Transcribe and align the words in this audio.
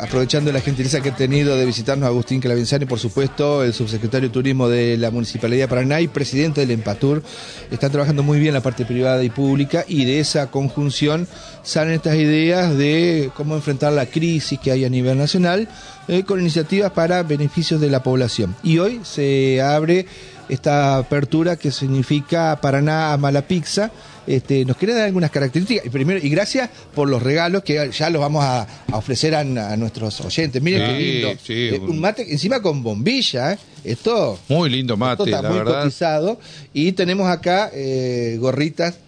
aprovechando 0.00 0.52
la 0.52 0.60
gentileza 0.60 1.00
que 1.00 1.08
ha 1.08 1.16
tenido 1.16 1.56
de 1.56 1.66
visitarnos 1.66 2.06
Agustín 2.06 2.40
Clavenzani, 2.40 2.86
por 2.86 2.98
supuesto, 2.98 3.64
el 3.64 3.72
subsecretario 3.72 4.28
de 4.28 4.32
Turismo 4.32 4.68
de 4.68 4.96
la 4.96 5.10
Municipalidad 5.10 5.64
de 5.64 5.68
Paraná 5.68 6.00
y 6.00 6.08
presidente 6.08 6.60
del 6.60 6.70
Empatur, 6.70 7.22
están 7.70 7.90
trabajando 7.90 8.22
muy 8.22 8.38
bien 8.38 8.54
la 8.54 8.60
parte 8.60 8.84
privada 8.84 9.22
y 9.24 9.30
pública 9.30 9.84
y 9.88 10.04
de 10.04 10.20
esa 10.20 10.50
conjunción 10.50 11.26
salen 11.62 11.94
estas 11.94 12.16
ideas 12.16 12.76
de 12.76 13.30
cómo 13.34 13.56
enfrentar 13.56 13.92
la 13.92 14.06
crisis 14.06 14.58
que 14.58 14.70
hay 14.70 14.84
a 14.84 14.88
nivel 14.88 15.18
nacional 15.18 15.68
eh, 16.08 16.22
con 16.24 16.40
iniciativas 16.40 16.92
para 16.92 17.22
beneficios 17.22 17.80
de 17.80 17.90
la 17.90 18.02
población. 18.02 18.54
Y 18.62 18.78
hoy 18.78 19.00
se 19.02 19.60
abre 19.60 20.06
esta 20.48 20.98
apertura 20.98 21.56
que 21.56 21.70
significa 21.70 22.58
Paraná 22.60 23.14
a 23.14 23.32
la 23.32 23.42
pizza. 23.42 23.90
Este, 24.26 24.64
nos 24.64 24.76
quiere 24.76 24.94
dar 24.94 25.04
algunas 25.04 25.30
características. 25.30 25.86
Y 25.86 25.90
primero, 25.90 26.20
y 26.22 26.28
gracias 26.28 26.70
por 26.94 27.08
los 27.08 27.22
regalos 27.22 27.62
que 27.62 27.90
ya 27.90 28.10
los 28.10 28.20
vamos 28.20 28.44
a, 28.44 28.66
ofrecer 28.92 29.34
a, 29.34 29.44
nuestros 29.76 30.20
oyentes. 30.20 30.62
Miren 30.62 30.86
qué 30.86 30.98
lindo. 30.98 31.40
Eh, 31.48 31.80
un... 31.80 32.00
mate 32.00 32.30
encima 32.30 32.60
con 32.60 32.82
bombilla. 32.82 33.54
¿eh? 33.54 33.58
Esto. 33.84 34.38
Muy 34.48 34.70
lindo 34.70 34.96
mate, 34.96 35.24
está 35.24 35.42
muy 35.42 35.60
cotizado. 35.60 36.38
Y 36.72 36.92
tenemos 36.92 37.28
acá 37.28 37.70
eh, 37.74 38.36
gorritas 38.40 38.98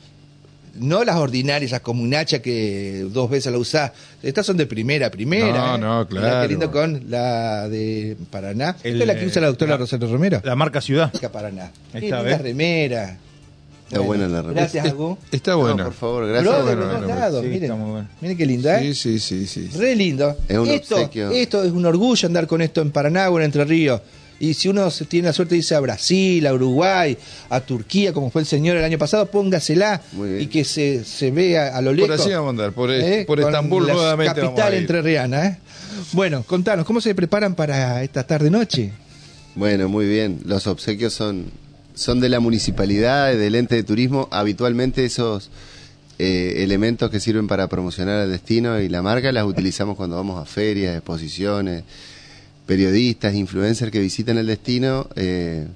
no 0.77 1.05
las 1.05 1.17
ordinarias, 1.17 1.71
las 1.71 1.81
comunachas 1.81 2.41
que 2.41 3.07
dos 3.11 3.31
veces 3.31 3.53
la 3.53 3.59
usás. 3.59 3.93
Estas 4.23 4.45
son 4.47 4.57
de 4.57 4.67
primera, 4.67 5.11
primera. 5.11 5.53
No, 5.53 5.79
no, 5.79 6.09
claro. 6.09 6.43
Qué 6.43 6.49
lindo 6.49 6.71
con 6.71 7.05
la 7.09 7.69
de 7.69 8.17
Paraná. 8.31 8.77
Esta 8.83 8.89
es 8.89 9.07
la 9.07 9.19
que 9.19 9.27
usa 9.27 9.43
la 9.43 9.49
doctora 9.49 9.77
Rosario 9.77 10.09
Romero. 10.09 10.41
La 10.45 10.57
marca 10.57 10.81
Ciudad. 10.81 11.13
Marca 11.13 11.31
Paraná. 11.31 11.71
Esta 11.93 12.23
la 12.23 12.39
remera. 12.39 13.19
Está 13.95 14.07
buena 14.07 14.29
la 14.29 14.43
remera. 14.43 14.61
Gracias, 14.63 14.87
Agu. 14.87 15.17
Está 15.31 15.55
buena. 15.55 15.85
por 15.85 15.93
favor, 15.93 16.27
gracias. 16.27 16.65
los 16.65 17.07
lados. 17.07 17.45
miren, 17.45 18.09
miren 18.21 18.37
qué 18.37 18.47
linda, 18.47 18.81
¿eh? 18.81 18.93
Sí, 18.95 19.19
sí, 19.19 19.47
sí, 19.47 19.69
sí. 19.71 19.79
Re 19.79 19.95
lindo. 19.95 20.37
Es 20.49 20.59
un 20.59 20.69
esto, 20.69 20.99
esto 20.99 21.63
es 21.63 21.71
un 21.71 21.87
orgullo 21.87 22.27
andar 22.27 22.49
con 22.49 22.61
esto 22.61 22.81
en 22.83 22.91
Paraná 22.91 23.31
o 23.31 23.39
en 23.39 23.45
Entre 23.45 23.65
Ríos. 23.65 24.01
Y 24.41 24.55
si 24.55 24.69
uno 24.69 24.91
tiene 25.09 25.29
la 25.29 25.33
suerte 25.33 25.55
de 25.55 25.59
irse 25.59 25.77
a 25.77 25.81
Brasil, 25.81 26.45
a 26.47 26.53
Uruguay, 26.53 27.17
a 27.51 27.61
Turquía, 27.61 28.13
como 28.13 28.31
fue 28.31 28.43
el 28.43 28.47
señor 28.47 28.77
el 28.77 28.85
año 28.85 28.99
pasado, 28.99 29.27
póngasela 29.27 30.03
y 30.41 30.47
que 30.49 30.65
se, 30.65 31.05
se 31.05 31.31
vea 31.31 31.77
a 31.77 31.81
lo 31.81 31.93
lejos. 31.93 32.11
Por 32.11 32.21
así 32.21 32.31
vamos 32.31 32.49
a 32.49 32.51
andar, 32.51 32.73
por, 32.73 32.91
¿eh? 32.91 33.25
por 33.27 33.39
Estambul 33.39 33.87
la 33.87 33.95
nuevamente. 33.95 34.41
Capital 34.41 34.75
entrerriana. 34.75 35.47
¿eh? 35.47 35.59
Bueno, 36.13 36.43
contanos, 36.43 36.85
¿cómo 36.85 37.01
se 37.01 37.15
preparan 37.15 37.55
para 37.55 38.03
esta 38.03 38.27
tarde-noche? 38.27 38.91
Bueno, 39.55 39.89
muy 39.89 40.07
bien. 40.07 40.41
Los 40.45 40.67
obsequios 40.67 41.13
son, 41.13 41.47
son 41.95 42.21
de 42.21 42.29
la 42.29 42.41
municipalidad, 42.41 43.35
del 43.35 43.55
ente 43.55 43.77
de 43.77 43.83
turismo. 43.83 44.29
Habitualmente 44.31 45.05
esos 45.05 45.51
eh, 46.19 46.57
elementos 46.59 47.11
que 47.11 47.21
sirven 47.21 47.49
para 47.49 47.69
promocionar 47.69 48.25
el 48.25 48.31
destino 48.31 48.81
y 48.81 48.89
la 48.89 49.03
marca 49.03 49.33
las 49.33 49.45
utilizamos 49.45 49.97
cuando 49.97 50.17
vamos 50.17 50.41
a 50.41 50.45
ferias, 50.45 50.97
exposiciones 50.97 51.85
periodistas, 52.67 53.35
influencers 53.35 53.91
que 53.93 54.01
visitan 54.01 54.39
el 54.39 54.47
destino, 54.47 55.09
eh, 55.17 55.67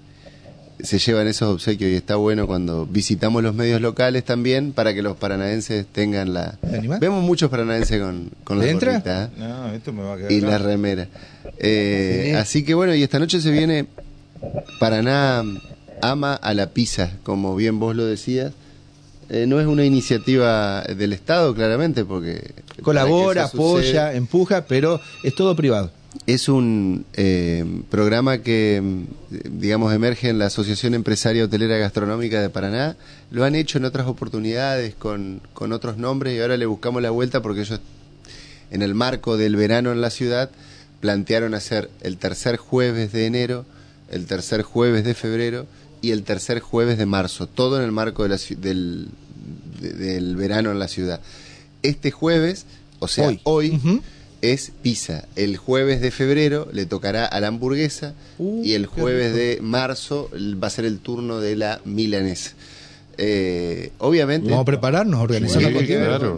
se 0.81 0.99
llevan 0.99 1.27
esos 1.27 1.53
obsequios 1.53 1.91
y 1.91 1.95
está 1.95 2.17
bueno 2.17 2.47
cuando 2.47 2.87
visitamos 2.87 3.43
los 3.43 3.55
medios 3.55 3.81
locales 3.81 4.25
también 4.25 4.73
para 4.73 4.95
que 4.95 5.03
los 5.03 5.17
paranaenses 5.17 5.87
tengan 5.87 6.33
la... 6.33 6.57
Vemos 7.01 7.23
muchos 7.23 7.51
paranaenses 7.51 8.01
con, 8.01 8.31
con 8.45 8.59
la 8.59 8.73
gorrita, 8.73 9.25
¿eh? 9.25 9.29
no, 9.37 9.73
esto 9.73 9.93
me 9.93 10.03
va 10.03 10.15
a 10.15 10.17
quedar 10.17 10.33
y 10.33 10.41
la 10.41 10.59
remera. 10.59 11.09
Eh, 11.59 12.37
así 12.39 12.63
que 12.63 12.75
bueno, 12.75 12.95
y 12.95 13.03
esta 13.03 13.19
noche 13.19 13.41
se 13.41 13.51
viene 13.51 13.87
Paraná 14.79 15.43
ama 16.03 16.35
a 16.35 16.55
la 16.55 16.71
pizza, 16.71 17.13
como 17.23 17.57
bien 17.57 17.79
vos 17.79 17.95
lo 17.95 18.05
decías. 18.05 18.53
no 19.29 19.61
es 19.61 19.67
una 19.67 19.85
iniciativa 19.85 20.83
del 20.83 21.13
Estado, 21.13 21.55
claramente, 21.55 22.05
porque... 22.05 22.53
Colabora, 22.83 23.45
apoya, 23.45 24.15
empuja, 24.15 24.67
pero 24.67 25.01
es 25.25 25.35
todo 25.35 25.57
privado 25.57 25.91
es 26.27 26.49
un 26.49 27.05
eh, 27.15 27.65
programa 27.91 28.39
que, 28.39 28.83
digamos, 29.51 29.93
emerge 29.93 30.29
en 30.29 30.39
la 30.39 30.47
Asociación 30.47 30.95
Empresaria 30.95 31.45
Hotelera 31.45 31.77
Gastronómica 31.77 32.41
de 32.41 32.51
Paraná. 32.51 32.97
Lo 33.31 33.45
han 33.45 33.55
hecho 33.55 33.78
en 33.78 33.84
otras 33.84 34.06
oportunidades 34.06 34.95
con, 34.95 35.41
con 35.53 35.72
otros 35.72 35.99
nombres 35.99 36.34
y 36.34 36.41
ahora 36.41 36.56
le 36.56 36.67
buscamos 36.67 37.03
la 37.03 37.11
vuelta 37.11 37.43
porque 37.43 37.61
ellos, 37.62 37.81
en 38.71 38.83
el 38.83 38.95
marco 38.95 39.37
del 39.37 39.56
verano 39.56 39.93
en 39.93 40.01
la 40.01 40.11
ciudad, 40.11 40.51
plantearon 41.01 41.55
hacer 41.55 41.91
el 42.01 42.17
tercer 42.17 42.56
jueves 42.56 43.12
de 43.12 43.27
enero, 43.27 43.65
el 44.11 44.27
tercer 44.27 44.62
jueves 44.62 45.05
de 45.05 45.15
febrero 45.15 45.67
y 46.00 46.10
el 46.10 46.22
tercer 46.22 46.60
jueves 46.60 46.98
de 46.98 47.06
marzo, 47.06 47.47
todo 47.47 47.78
en 47.78 47.84
el 47.84 47.92
marco 47.92 48.22
de 48.22 48.28
la, 48.28 48.38
del, 48.59 49.09
del 49.81 50.36
verano 50.36 50.70
en 50.70 50.78
la 50.78 50.88
ciudad. 50.88 51.20
Este 51.82 52.10
jueves, 52.10 52.66
o 52.98 53.09
sea, 53.09 53.36
hoy, 53.44 53.81
es 54.41 54.72
pizza. 54.82 55.25
El 55.36 55.56
jueves 55.56 56.00
de 56.00 56.10
febrero 56.10 56.69
le 56.72 56.86
tocará 56.86 57.26
a 57.26 57.41
la 57.41 57.48
hamburguesa 57.48 58.14
uh, 58.38 58.64
y 58.64 58.75
el 58.75 58.86
jueves 58.86 59.34
de 59.34 59.59
marzo 59.60 60.31
va 60.32 60.69
a 60.69 60.70
ser 60.70 60.84
el 60.84 60.98
turno 60.98 61.41
de 61.41 61.56
la 61.56 61.81
milanesa. 61.84 62.53
Eh, 63.16 63.91
obviamente. 63.98 64.48
Vamos 64.48 64.62
a 64.62 64.66
prepararnos, 64.66 65.20
organizar 65.20 65.62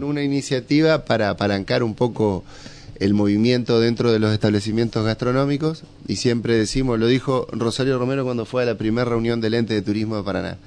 una 0.03 0.23
iniciativa 0.23 1.05
para 1.05 1.29
apalancar 1.29 1.83
un 1.83 1.93
poco 1.93 2.43
el 3.01 3.15
movimiento 3.15 3.79
dentro 3.79 4.11
de 4.11 4.19
los 4.19 4.31
establecimientos 4.31 5.03
gastronómicos 5.03 5.83
y 6.07 6.17
siempre 6.17 6.55
decimos, 6.55 6.99
lo 6.99 7.07
dijo 7.07 7.47
Rosario 7.51 7.97
Romero 7.97 8.23
cuando 8.23 8.45
fue 8.45 8.61
a 8.61 8.65
la 8.67 8.77
primera 8.77 9.05
reunión 9.05 9.41
del 9.41 9.55
ente 9.55 9.73
de 9.73 9.81
turismo 9.81 10.17
de 10.17 10.23
Paraná 10.23 10.57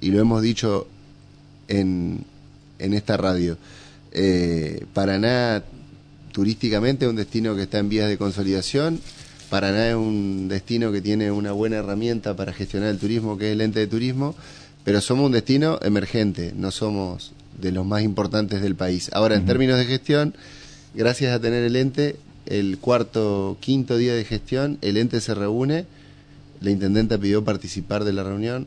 y 0.00 0.12
lo 0.12 0.20
hemos 0.20 0.40
dicho 0.40 0.86
en, 1.66 2.24
en 2.78 2.94
esta 2.94 3.16
radio. 3.16 3.58
Eh, 4.12 4.84
Paraná 4.94 5.64
turísticamente 6.30 7.06
es 7.06 7.10
un 7.10 7.16
destino 7.16 7.56
que 7.56 7.62
está 7.62 7.78
en 7.78 7.88
vías 7.88 8.08
de 8.08 8.18
consolidación. 8.18 9.00
Paraná 9.50 9.88
es 9.88 9.96
un 9.96 10.46
destino 10.46 10.92
que 10.92 11.02
tiene 11.02 11.32
una 11.32 11.50
buena 11.50 11.78
herramienta 11.78 12.36
para 12.36 12.52
gestionar 12.52 12.90
el 12.90 12.98
turismo, 12.98 13.36
que 13.36 13.48
es 13.48 13.52
el 13.52 13.60
ente 13.60 13.80
de 13.80 13.88
turismo, 13.88 14.36
pero 14.84 15.00
somos 15.00 15.26
un 15.26 15.32
destino 15.32 15.80
emergente, 15.82 16.52
no 16.56 16.70
somos 16.70 17.32
de 17.60 17.72
los 17.72 17.84
más 17.84 18.02
importantes 18.02 18.62
del 18.62 18.76
país. 18.76 19.10
Ahora, 19.12 19.34
en 19.34 19.44
términos 19.44 19.76
de 19.76 19.86
gestión, 19.86 20.36
gracias 20.94 21.34
a 21.34 21.40
tener 21.40 21.64
el 21.64 21.76
ente, 21.76 22.16
el 22.46 22.78
cuarto, 22.78 23.56
quinto 23.60 23.96
día 23.96 24.14
de 24.14 24.24
gestión, 24.24 24.78
el 24.80 24.96
ente 24.96 25.20
se 25.20 25.34
reúne, 25.34 25.86
la 26.60 26.70
intendenta 26.70 27.18
pidió 27.18 27.44
participar 27.44 28.04
de 28.04 28.12
la 28.12 28.22
reunión 28.22 28.66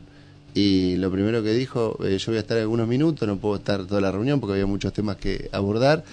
y 0.54 0.96
lo 0.96 1.10
primero 1.10 1.42
que 1.42 1.52
dijo, 1.52 1.98
eh, 2.04 2.18
yo 2.18 2.32
voy 2.32 2.36
a 2.38 2.40
estar 2.40 2.58
algunos 2.58 2.88
minutos, 2.88 3.28
no 3.28 3.36
puedo 3.36 3.56
estar 3.56 3.84
toda 3.86 4.00
la 4.00 4.10
reunión 4.10 4.40
porque 4.40 4.54
había 4.54 4.66
muchos 4.66 4.92
temas 4.92 5.16
que 5.16 5.48
abordar. 5.52 6.04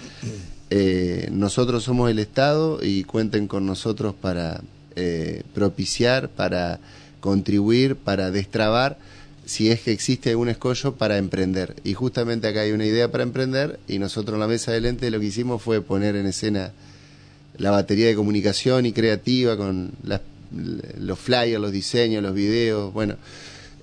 Eh, 0.70 1.28
nosotros 1.32 1.84
somos 1.84 2.10
el 2.10 2.18
Estado 2.18 2.80
y 2.82 3.04
cuenten 3.04 3.48
con 3.48 3.66
nosotros 3.66 4.14
para 4.14 4.60
eh, 4.94 5.42
propiciar, 5.54 6.28
para 6.28 6.80
contribuir, 7.20 7.96
para 7.96 8.30
destrabar 8.30 8.98
si 9.46 9.70
es 9.70 9.80
que 9.80 9.92
existe 9.92 10.30
algún 10.30 10.48
escollo 10.48 10.96
para 10.96 11.18
emprender. 11.18 11.76
Y 11.84 11.94
justamente 11.94 12.48
acá 12.48 12.62
hay 12.62 12.72
una 12.72 12.84
idea 12.84 13.10
para 13.10 13.22
emprender 13.22 13.78
y 13.86 13.98
nosotros 13.98 14.34
en 14.34 14.40
la 14.40 14.48
mesa 14.48 14.72
del 14.72 14.86
ente 14.86 15.10
lo 15.10 15.20
que 15.20 15.26
hicimos 15.26 15.62
fue 15.62 15.80
poner 15.80 16.16
en 16.16 16.26
escena 16.26 16.72
la 17.56 17.70
batería 17.70 18.08
de 18.08 18.16
comunicación 18.16 18.84
y 18.86 18.92
creativa 18.92 19.56
con 19.56 19.92
los 20.98 21.18
flyers, 21.18 21.60
los 21.60 21.72
diseños, 21.72 22.22
los 22.22 22.34
videos, 22.34 22.92
bueno, 22.92 23.16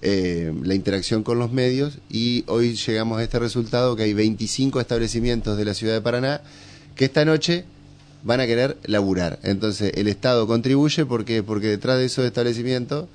eh, 0.02 0.54
la 0.64 0.76
interacción 0.76 1.24
con 1.24 1.40
los 1.40 1.54
medios 1.54 2.00
y 2.10 2.44
hoy 2.48 2.76
llegamos 2.76 3.20
a 3.20 3.24
este 3.24 3.40
resultado 3.40 3.96
que 3.96 4.04
hay 4.04 4.14
25 4.14 4.82
establecimientos 4.82 5.58
de 5.58 5.64
la 5.64 5.74
ciudad 5.74 5.94
de 5.94 6.02
Paraná 6.02 6.42
que 6.96 7.06
esta 7.06 7.24
noche 7.24 7.64
van 8.22 8.42
a 8.42 8.46
querer 8.46 8.78
laburar. 8.84 9.40
Entonces 9.44 9.94
el 9.96 10.10
Estado 10.10 10.46
contribuye 10.46 11.06
porque 11.06 11.42
porque 11.42 11.68
detrás 11.68 12.00
de 12.00 12.06
esos 12.06 12.26
establecimientos 12.26 13.08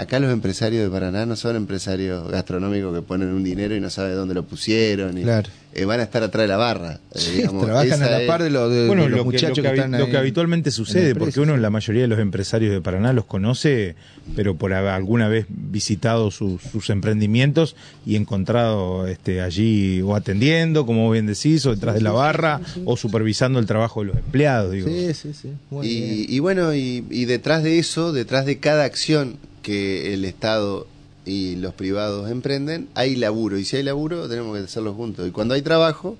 acá 0.00 0.18
los 0.18 0.32
empresarios 0.32 0.82
de 0.82 0.90
Paraná 0.90 1.26
no 1.26 1.36
son 1.36 1.56
empresarios 1.56 2.30
gastronómicos 2.30 2.94
que 2.94 3.02
ponen 3.02 3.28
un 3.28 3.44
dinero 3.44 3.76
y 3.76 3.80
no 3.80 3.90
saben 3.90 4.14
dónde 4.16 4.34
lo 4.34 4.44
pusieron. 4.44 5.18
Y, 5.18 5.24
eh, 5.72 5.84
van 5.84 6.00
a 6.00 6.02
estar 6.02 6.22
atrás 6.22 6.44
de 6.44 6.48
la 6.48 6.56
barra. 6.56 6.98
Eh, 7.14 7.46
trabajan 7.60 8.02
a 8.02 8.10
la 8.10 8.26
par 8.26 8.42
de, 8.42 8.50
los 8.50 9.24
muchachos 9.24 9.60
que, 9.60 9.68
están 9.68 9.92
Lo 9.92 10.08
que 10.08 10.16
habitualmente 10.16 10.70
sucede, 10.70 11.14
porque 11.14 11.38
uno, 11.38 11.56
la 11.56 11.70
mayoría 11.70 12.02
de 12.02 12.08
los 12.08 12.18
empresarios 12.18 12.72
de 12.72 12.80
Paraná 12.80 13.12
los 13.12 13.26
conoce, 13.26 13.94
pero 14.34 14.56
por 14.56 14.72
alguna 14.72 15.28
vez 15.28 15.46
visitado 15.48 16.30
sus, 16.30 16.60
emprendimientos 16.88 17.76
y 18.06 18.16
encontrado 18.16 19.06
este, 19.06 19.42
allí 19.42 20.00
o 20.00 20.16
atendiendo, 20.16 20.86
como 20.86 21.10
bien 21.10 21.26
decís, 21.26 21.66
o 21.66 21.74
detrás 21.74 21.94
de 21.94 22.00
la 22.00 22.12
barra, 22.12 22.60
o 22.84 22.96
supervisando 22.96 23.58
el 23.58 23.66
trabajo 23.66 24.00
de 24.00 24.06
los 24.06 24.16
empleados. 24.16 24.72
Digo. 24.72 24.88
Sí, 24.88 25.14
sí, 25.14 25.34
sí. 25.34 25.50
y, 25.82 26.34
y, 26.34 26.38
bueno, 26.38 26.74
y, 26.74 27.04
y 27.10 27.26
detrás 27.26 27.62
de 27.62 27.78
eso, 27.78 28.12
detrás 28.12 28.46
de 28.46 28.58
cada 28.58 28.84
acción 28.84 29.36
que 29.62 30.14
el 30.14 30.24
Estado 30.24 30.86
y 31.24 31.56
los 31.56 31.74
privados 31.74 32.30
emprenden, 32.30 32.88
hay 32.94 33.16
laburo. 33.16 33.58
Y 33.58 33.64
si 33.64 33.76
hay 33.76 33.82
laburo, 33.82 34.28
tenemos 34.28 34.56
que 34.56 34.64
hacerlo 34.64 34.94
juntos. 34.94 35.28
Y 35.28 35.30
cuando 35.30 35.54
hay 35.54 35.62
trabajo, 35.62 36.16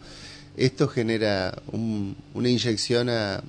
esto 0.57 0.89
genera 0.89 1.57
una 1.73 2.49
inyección 2.49 3.09
a, 3.09 3.43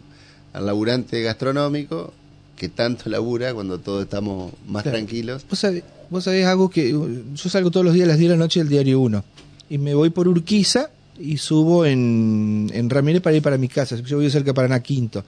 al 0.54 0.66
laburante 0.66 1.22
gastronómico 1.22 2.14
que 2.56 2.70
tanto 2.70 3.10
labura 3.10 3.54
cuando 3.54 3.80
todos 3.80 4.04
estamos 4.04 4.54
más 4.68 4.84
tranquilos. 4.84 5.46
Vos 5.50 5.60
sabés, 5.60 5.84
vos 6.10 6.24
sabés 6.24 6.46
algo 6.46 6.70
que 6.70 6.92
yo 6.92 7.50
salgo 7.50 7.72
todos 7.72 7.86
los 7.86 7.96
días 7.96 8.06
a 8.06 8.10
las 8.10 8.18
10 8.18 8.30
de 8.30 8.38
la 8.38 8.40
noche 8.44 8.60
del 8.60 8.70
diario 8.70 9.00
1 9.00 9.24
y 9.72 9.78
me 9.78 9.94
voy 9.96 10.10
por 10.10 10.28
Urquiza 10.28 10.90
y 11.18 11.38
subo 11.38 11.86
en, 11.86 12.70
en 12.74 12.90
Ramírez 12.90 13.22
para 13.22 13.36
ir 13.36 13.42
para 13.42 13.58
mi 13.58 13.68
casa. 13.68 13.96
Yo 13.96 14.18
voy 14.18 14.30
cerca 14.30 14.48
de 14.48 14.54
Paraná 14.54 14.82
Quinto. 14.82 15.24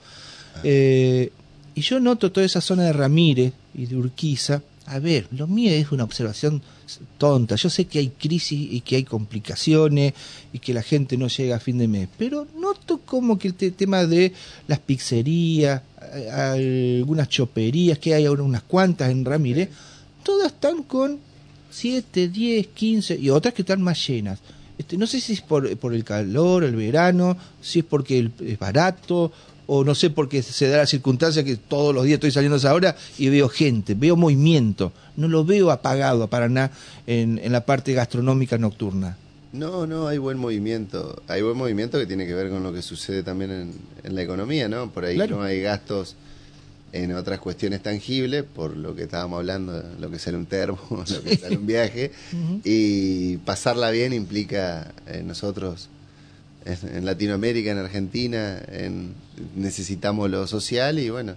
Eh, 0.62 1.32
y 1.74 1.80
yo 1.80 2.00
noto 2.00 2.30
toda 2.32 2.46
esa 2.46 2.60
zona 2.60 2.84
de 2.84 2.92
Ramírez 2.92 3.52
y 3.74 3.86
de 3.86 3.96
Urquiza. 3.96 4.62
A 4.86 4.98
ver, 4.98 5.26
lo 5.30 5.46
mío 5.46 5.70
es 5.72 5.90
una 5.92 6.04
observación 6.04 6.60
tonta. 7.16 7.56
Yo 7.56 7.70
sé 7.70 7.86
que 7.86 7.98
hay 8.00 8.08
crisis 8.10 8.68
y 8.70 8.80
que 8.82 8.96
hay 8.96 9.04
complicaciones 9.04 10.12
y 10.52 10.58
que 10.58 10.74
la 10.74 10.82
gente 10.82 11.16
no 11.16 11.28
llega 11.28 11.56
a 11.56 11.60
fin 11.60 11.78
de 11.78 11.88
mes, 11.88 12.08
pero 12.18 12.46
noto 12.60 13.00
como 13.04 13.38
que 13.38 13.48
el 13.48 13.54
te- 13.54 13.70
tema 13.70 14.04
de 14.06 14.32
las 14.68 14.78
pizzerías, 14.80 15.80
algunas 16.30 17.28
choperías, 17.28 17.98
que 17.98 18.14
hay 18.14 18.26
ahora 18.26 18.42
unas 18.42 18.62
cuantas 18.62 19.10
en 19.10 19.24
Ramírez, 19.24 19.70
todas 20.22 20.52
están 20.52 20.82
con 20.82 21.18
7, 21.70 22.28
10, 22.28 22.66
15 22.68 23.16
y 23.18 23.30
otras 23.30 23.54
que 23.54 23.62
están 23.62 23.82
más 23.82 24.06
llenas. 24.06 24.38
Este, 24.76 24.96
no 24.96 25.06
sé 25.06 25.20
si 25.20 25.34
es 25.34 25.40
por, 25.40 25.76
por 25.78 25.94
el 25.94 26.04
calor, 26.04 26.64
el 26.64 26.76
verano, 26.76 27.36
si 27.62 27.80
es 27.80 27.84
porque 27.84 28.18
el- 28.18 28.32
es 28.44 28.58
barato 28.58 29.32
o 29.66 29.84
no 29.84 29.94
sé 29.94 30.10
porque 30.10 30.42
se 30.42 30.68
da 30.68 30.78
la 30.78 30.86
circunstancia 30.86 31.42
que 31.44 31.56
todos 31.56 31.94
los 31.94 32.04
días 32.04 32.14
estoy 32.14 32.30
saliendo 32.30 32.56
a 32.56 32.58
esa 32.58 32.74
hora 32.74 32.96
y 33.18 33.28
veo 33.28 33.48
gente, 33.48 33.94
veo 33.94 34.16
movimiento, 34.16 34.92
no 35.16 35.28
lo 35.28 35.44
veo 35.44 35.70
apagado 35.70 36.22
a 36.22 36.26
Paraná 36.28 36.70
en, 37.06 37.38
en 37.42 37.52
la 37.52 37.64
parte 37.64 37.92
gastronómica 37.94 38.58
nocturna. 38.58 39.16
No, 39.52 39.86
no, 39.86 40.08
hay 40.08 40.18
buen 40.18 40.36
movimiento. 40.36 41.22
Hay 41.28 41.40
buen 41.42 41.56
movimiento 41.56 41.96
que 41.98 42.06
tiene 42.06 42.26
que 42.26 42.34
ver 42.34 42.50
con 42.50 42.62
lo 42.64 42.72
que 42.72 42.82
sucede 42.82 43.22
también 43.22 43.50
en, 43.52 43.72
en 44.02 44.14
la 44.16 44.22
economía, 44.22 44.68
¿no? 44.68 44.90
Por 44.90 45.04
ahí 45.04 45.14
Claro. 45.14 45.36
no 45.36 45.42
hay 45.44 45.60
gastos 45.60 46.16
en 46.92 47.12
otras 47.12 47.38
cuestiones 47.40 47.80
tangibles, 47.82 48.42
por 48.44 48.76
lo 48.76 48.94
que 48.96 49.04
estábamos 49.04 49.38
hablando, 49.38 49.80
lo 50.00 50.10
que 50.10 50.18
sale 50.18 50.36
un 50.36 50.46
termo, 50.46 50.78
lo 50.90 51.22
que 51.22 51.36
sale 51.36 51.56
un 51.56 51.66
viaje. 51.66 52.10
Y 52.64 53.36
pasarla 53.38 53.90
bien 53.90 54.12
implica 54.12 54.92
eh, 55.06 55.22
nosotros 55.24 55.88
en, 56.64 57.04
Latinoamérica, 57.04 57.70
en 57.70 57.78
Argentina, 57.78 58.60
en, 58.70 59.14
necesitamos 59.56 60.30
lo 60.30 60.46
social 60.46 60.98
y 60.98 61.10
bueno. 61.10 61.34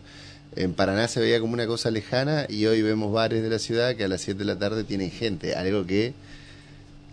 En 0.56 0.74
Paraná 0.74 1.08
se 1.08 1.20
veía 1.20 1.40
como 1.40 1.54
una 1.54 1.68
cosa 1.68 1.92
lejana 1.92 2.46
y 2.50 2.66
hoy 2.66 2.82
vemos 2.82 3.12
bares 3.14 3.44
de 3.44 3.50
la 3.50 3.60
ciudad 3.60 3.96
que 3.96 4.06
a 4.06 4.08
las 4.08 4.22
7 4.22 4.40
de 4.40 4.46
la 4.46 4.58
tarde 4.58 4.84
tienen 4.84 5.12
gente, 5.12 5.54
algo 5.54 5.86
que 5.86 6.14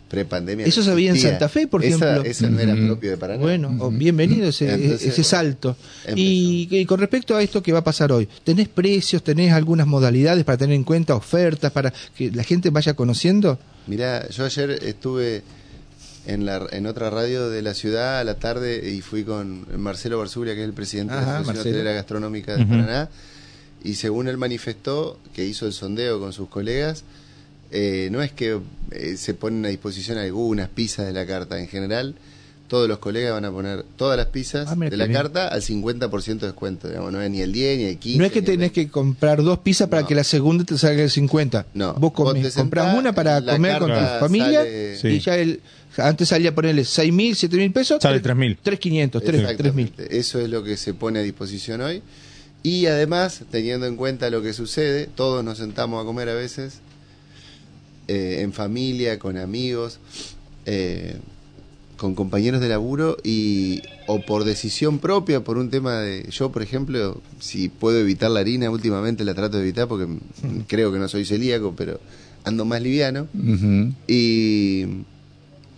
prepandemia. 0.09 0.65
Eso 0.67 0.81
no 0.81 0.87
se 0.87 0.95
veía 0.95 1.11
en. 1.11 1.19
Santa 1.19 1.49
Fe, 1.49 1.67
por 1.67 1.85
Esa- 1.85 2.13
ejemplo. 2.13 2.31
Eso 2.31 2.49
no 2.49 2.61
era 2.61 2.75
propio 2.75 3.11
de 3.11 3.17
Paraná. 3.17 3.41
Bueno, 3.43 3.91
bienvenido 3.91 4.49
ese, 4.49 4.73
Entonces, 4.73 5.01
ese 5.03 5.09
bueno, 5.11 5.25
salto. 5.25 5.77
Y, 6.15 6.69
y 6.71 6.87
con 6.87 7.01
respecto 7.01 7.37
a 7.37 7.43
esto 7.43 7.63
que 7.63 7.73
va 7.73 7.81
a 7.81 7.85
pasar 7.85 8.13
hoy, 8.13 8.29
¿tenés 8.45 8.69
precios, 8.69 9.23
tenés 9.23 9.53
algunas 9.53 9.87
modalidades 9.87 10.45
para 10.45 10.57
tener 10.57 10.77
en 10.77 10.85
cuenta, 10.85 11.15
ofertas, 11.15 11.73
para 11.73 11.93
que 12.17 12.31
la 12.31 12.45
gente 12.45 12.71
vaya 12.71 12.95
conociendo? 12.95 13.59
Mirá, 13.87 14.29
yo 14.31 14.45
ayer 14.45 14.71
estuve 14.71 15.43
en, 16.27 16.47
la, 16.47 16.67
en 16.71 16.87
otra 16.87 17.11
radio 17.11 17.49
de 17.51 17.63
la 17.63 17.75
ciudad 17.75 18.19
a 18.19 18.25
la 18.25 18.37
tarde 18.37 18.91
y 18.91 19.01
fui 19.01 19.25
con 19.25 19.67
Marcelo 19.81 20.19
Barzuglia, 20.19 20.55
que 20.55 20.63
es 20.63 20.67
el 20.67 20.75
presidente 20.75 21.15
de 21.15 21.21
la 21.21 21.39
Asociación. 21.39 21.75
Hotelera 21.75 21.93
Gastronómica 21.93 22.57
de 22.57 22.63
Ujú. 22.63 22.71
Paraná, 22.71 23.09
y 23.83 23.95
según 23.97 24.29
él 24.29 24.37
manifestó, 24.37 25.19
que 25.35 25.45
hizo 25.45 25.67
el 25.67 25.73
sondeo 25.73 26.19
con 26.19 26.33
sus 26.33 26.49
colegas, 26.49 27.05
eh, 27.71 28.09
no 28.11 28.23
es 28.23 28.33
que 28.33 28.61
eh, 28.91 29.17
se 29.17 29.35
ponen 29.35 29.67
a 29.67 29.69
disposición 29.69 30.19
algunas 30.19 30.69
pizzas 30.69 31.07
de 31.07 31.13
la 31.13 31.27
carta, 31.27 31.59
en 31.59 31.69
general 31.69 32.15
todos 32.69 32.89
los 32.89 32.99
colegas 32.99 33.33
van 33.33 33.45
a 33.45 33.51
poner 33.53 33.85
todas 33.97 34.17
las 34.17 34.27
pizzas 34.27 34.67
Ah, 34.71 34.75
de 34.75 34.97
la 34.97 35.05
bien. 35.07 35.17
carta 35.17 35.49
al 35.49 35.63
50% 35.63 36.41
de 36.41 36.47
descuento, 36.53 36.89
digamos, 36.89 37.13
no 37.13 37.21
es 37.21 37.31
ni 37.31 37.41
el 37.43 37.53
10 37.53 37.79
ni 37.79 37.85
el 37.85 37.99
15. 37.99 38.19
no 38.19 38.25
es 38.25 38.33
que 38.33 38.39
el 38.41 38.45
tenés 38.45 38.59
20. 38.73 38.75
que 38.87 38.91
comprar 38.91 39.43
dos 39.43 39.59
pizzas 39.59 39.89
para 39.89 40.03
No. 40.03 40.09
que 40.09 40.15
la 40.15 40.25
segunda 40.25 40.65
te 40.65 40.77
salga 40.79 41.03
el 41.03 41.11
50. 41.11 41.67
No, 41.75 41.93
Vos, 41.95 42.13
vos 42.15 42.35
comés- 42.35 42.55
comprás 42.55 42.97
una 42.99 43.13
para 43.15 43.41
comer 43.45 43.79
con 43.79 43.91
tu 43.91 43.99
familia 44.21 44.61
sale- 44.61 44.97
Sí. 44.99 45.09
y 45.09 45.19
ya 45.21 45.37
el 45.37 45.61
antes 45.97 46.29
salía 46.29 46.51
a 46.51 46.55
ponerle 46.55 46.85
6 46.85 47.13
mil, 47.13 47.37
7 47.37 47.57
mil 47.57 47.71
pesos. 47.71 47.99
Sale 48.03 48.19
tres- 48.19 48.35
3.000. 48.35 48.59
3.500, 48.63 49.23
3 49.23 49.75
mil. 49.75 49.93
Eso 50.11 50.41
es 50.41 50.49
lo 50.49 50.65
que 50.65 50.77
se 50.77 50.93
pone 50.95 51.21
a 51.21 51.23
disposición 51.23 51.83
hoy. 51.83 52.03
Y 52.65 52.87
además, 52.87 53.43
teniendo 53.51 53.87
en 53.87 53.95
cuenta 53.97 54.29
lo 54.31 54.43
que 54.43 54.53
sucede, 54.55 55.07
todos 55.15 55.45
nos 55.45 55.59
sentamos 55.59 56.03
a 56.03 56.05
comer 56.07 56.31
a 56.31 56.35
veces, 56.35 56.81
eh, 58.09 58.39
en 58.41 58.53
familia, 58.53 59.19
con 59.19 59.37
amigos, 59.37 59.99
eh, 60.67 61.19
con 62.05 62.15
compañeros 62.15 62.61
de 62.61 62.69
laburo 62.69 63.17
y 63.25 63.81
o 64.07 64.21
por 64.21 64.45
decisión 64.45 64.99
propia, 64.99 65.43
por 65.43 65.57
un 65.57 65.71
tema 65.71 66.01
de 66.01 66.29
yo, 66.31 66.53
por 66.53 66.61
ejemplo, 66.61 67.23
si 67.41 67.71
puedo 67.71 67.99
evitar 67.99 68.31
la 68.31 68.41
harina, 68.41 68.69
últimamente 68.69 69.25
la 69.25 69.33
trato 69.33 69.57
de 69.57 69.63
evitar 69.63 69.89
porque 69.89 70.07
creo 70.69 70.93
que 70.93 70.99
no 70.99 71.09
soy 71.09 71.25
celíaco, 71.25 71.73
pero 71.75 71.99
ando 72.45 72.67
más 72.67 72.83
liviano. 72.83 73.27
Y, 74.07 74.85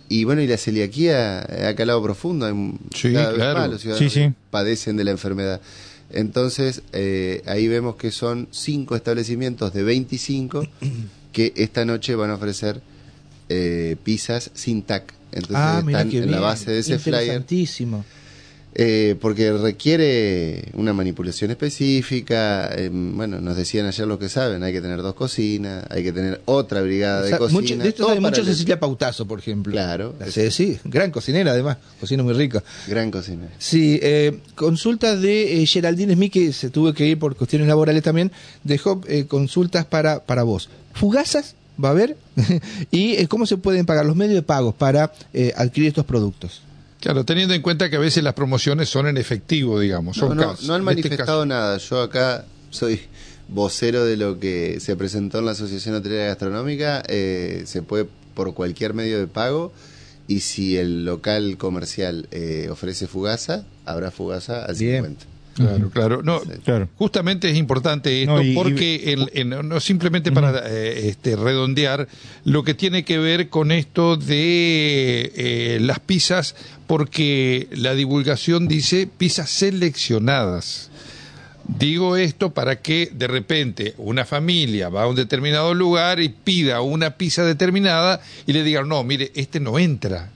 y 0.09 0.23
bueno, 0.25 0.41
y 0.41 0.47
la 0.47 0.57
celiaquía 0.57 1.69
ha 1.69 1.73
calado 1.75 2.03
profundo. 2.03 2.45
Hay 2.45 2.73
Sí, 2.93 3.13
cada 3.13 3.29
vez 3.29 3.35
claro. 3.37 3.59
más 3.59 3.69
los 3.69 3.81
ciudadanos 3.81 4.11
sí. 4.11 4.33
padecen 4.51 4.97
de 4.97 5.05
la 5.05 5.11
enfermedad. 5.11 5.61
Entonces, 6.11 6.81
eh, 6.91 7.41
ahí 7.45 7.69
vemos 7.69 7.95
que 7.95 8.11
son 8.11 8.49
cinco 8.51 8.97
establecimientos 8.97 9.71
de 9.71 9.83
25 9.83 10.67
que 11.31 11.53
esta 11.55 11.85
noche 11.85 12.15
van 12.15 12.31
a 12.31 12.35
ofrecer 12.35 12.81
eh, 13.47 13.95
pizzas 14.03 14.51
sin 14.55 14.81
TAC. 14.83 15.13
Entonces, 15.31 15.55
ah, 15.57 15.83
están 15.85 16.11
en 16.11 16.31
la 16.31 16.39
base 16.39 16.71
de 16.71 16.79
ese 16.79 16.99
flyer. 16.99 17.43
Eh, 18.79 19.15
porque 19.19 19.51
requiere 19.53 20.65
una 20.73 20.93
manipulación 20.93 21.49
específica. 21.49 22.69
eh, 22.75 22.89
bueno, 22.91 23.41
nos 23.41 23.57
decían 23.57 23.87
ayer 23.87 24.05
los 24.05 24.19
que 24.19 24.29
saben, 24.29 24.61
hay 24.61 24.71
que 24.71 24.81
tener 24.81 25.01
dos 25.01 25.15
cocinas, 25.15 25.83
hay 25.89 26.03
que 26.03 26.11
tener 26.11 26.41
otra 26.45 26.81
brigada 26.81 27.21
O 27.21 27.25
de 27.25 27.37
cocina. 27.39 27.59
mucho- 27.61 27.77
de 27.77 27.89
esto 27.89 28.05
para 28.07 28.21
mucho 28.21 28.41
el- 28.41 28.47
Cecilia 28.47 28.79
Pautazo, 28.79 29.25
por 29.25 29.39
ejemplo. 29.39 29.71
Claro. 29.71 30.13
La 30.19 30.27
Ceci, 30.29 30.77
gran 30.83 31.09
cocinera 31.09 31.53
además, 31.53 31.77
cocina 31.99 32.21
muy 32.21 32.33
rica. 32.35 32.61
Gran 32.87 33.09
cocina. 33.09 33.47
Sí, 33.57 33.99
eh, 34.03 34.41
consultas 34.53 35.21
de 35.23 35.63
eh, 35.63 35.65
Geraldine 35.65 36.13
Smith, 36.13 36.33
que 36.33 36.53
se 36.53 36.69
tuvo 36.69 36.93
que 36.93 37.07
ir 37.07 37.17
por 37.17 37.35
cuestiones 37.35 37.67
laborales 37.67 38.03
también, 38.03 38.31
dejó 38.63 39.01
eh, 39.07 39.25
consultas 39.27 39.85
para, 39.85 40.23
para 40.23 40.43
vos. 40.43 40.69
¿Fugazas 40.93 41.55
va 41.83 41.89
a 41.89 41.91
haber? 41.91 42.17
¿Y 42.91 43.13
eh, 43.13 43.27
cómo 43.27 43.45
se 43.45 43.57
pueden 43.57 43.85
pagar 43.85 44.05
los 44.05 44.15
medios 44.15 44.35
de 44.35 44.41
pagos 44.43 44.73
para 44.75 45.11
eh, 45.33 45.53
adquirir 45.55 45.89
estos 45.89 46.05
productos? 46.05 46.61
Claro, 46.99 47.23
teniendo 47.23 47.53
en 47.53 47.61
cuenta 47.61 47.89
que 47.89 47.95
a 47.95 47.99
veces 47.99 48.23
las 48.23 48.33
promociones 48.33 48.89
son 48.89 49.07
en 49.07 49.17
efectivo, 49.17 49.79
digamos. 49.79 50.17
No, 50.17 50.27
Son 50.27 50.37
no, 50.37 50.43
casos. 50.49 50.67
no 50.67 50.73
han 50.73 50.81
este 50.81 50.85
manifestado 50.85 51.45
nada. 51.45 51.77
Yo 51.77 52.01
acá 52.01 52.45
soy 52.71 53.01
vocero 53.47 54.03
de 54.03 54.17
lo 54.17 54.39
que 54.39 54.79
se 54.79 54.95
presentó 54.95 55.39
en 55.39 55.45
la 55.45 55.51
Asociación 55.51 55.95
Hotelera 55.95 56.25
Gastronómica. 56.25 57.03
Eh, 57.07 57.63
se 57.65 57.81
puede 57.83 58.07
por 58.33 58.53
cualquier 58.53 58.93
medio 58.93 59.19
de 59.19 59.27
pago. 59.27 59.71
Y 60.27 60.41
si 60.41 60.75
el 60.77 61.05
local 61.05 61.57
comercial 61.57 62.27
eh, 62.31 62.67
ofrece 62.69 63.07
fugaza, 63.07 63.63
habrá 63.85 64.11
fugaza 64.11 64.65
al 64.65 64.75
Bien. 64.75 65.05
50. 65.05 65.25
Claro, 65.57 65.89
claro. 65.89 66.21
No, 66.23 66.39
Claro. 66.63 66.87
Justamente 66.97 67.49
es 67.49 67.57
importante 67.57 68.21
esto 68.21 68.35
No, 68.35 68.41
y- 68.43 68.53
porque 68.53 69.11
en- 69.11 69.51
en- 69.53 69.67
no 69.67 69.79
simplemente 69.79 70.31
para 70.31 70.61
eh, 70.69 71.07
este, 71.09 71.35
redondear 71.35 72.07
lo 72.45 72.63
que 72.63 72.73
tiene 72.75 73.03
que 73.03 73.17
ver 73.17 73.49
con 73.49 73.71
esto 73.71 74.15
de 74.17 75.31
eh, 75.35 75.77
las 75.81 75.99
pizzas, 75.99 76.55
porque 76.85 77.67
la 77.71 77.95
divulgación 77.95 78.67
dice 78.67 79.07
pizzas 79.17 79.49
seleccionadas. 79.49 80.89
Digo 81.67 82.15
esto 82.15 82.53
para 82.53 82.81
que 82.81 83.11
de 83.13 83.27
repente 83.27 83.93
una 83.97 84.23
familia 84.23 84.87
va 84.87 85.03
a 85.03 85.07
un 85.07 85.15
determinado 85.17 85.73
lugar 85.73 86.21
y 86.21 86.29
pida 86.29 86.79
una 86.79 87.17
pizza 87.17 87.43
determinada 87.43 88.21
y 88.45 88.53
le 88.53 88.63
digan, 88.63 88.87
no, 88.87 89.03
mire, 89.03 89.31
este 89.35 89.59
no 89.59 89.77
entra. 89.77 90.29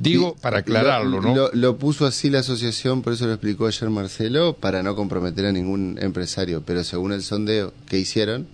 Digo, 0.00 0.34
Y 0.38 0.40
para 0.40 0.58
aclararlo, 0.58 1.20
¿no? 1.20 1.34
Lo, 1.34 1.50
lo 1.52 1.76
puso 1.76 2.06
así 2.06 2.30
la 2.30 2.38
asociación, 2.38 3.02
por 3.02 3.12
eso 3.14 3.26
lo 3.26 3.32
explicó 3.32 3.66
ayer 3.66 3.90
Marcelo, 3.90 4.52
para 4.54 4.82
no 4.84 4.94
comprometer 4.94 5.46
a 5.46 5.52
ningún 5.52 5.98
empresario. 6.00 6.62
Pero 6.64 6.84
según 6.84 7.12
el 7.12 7.22
sondeo 7.22 7.72
que 7.88 7.98
hicieron, 7.98 8.46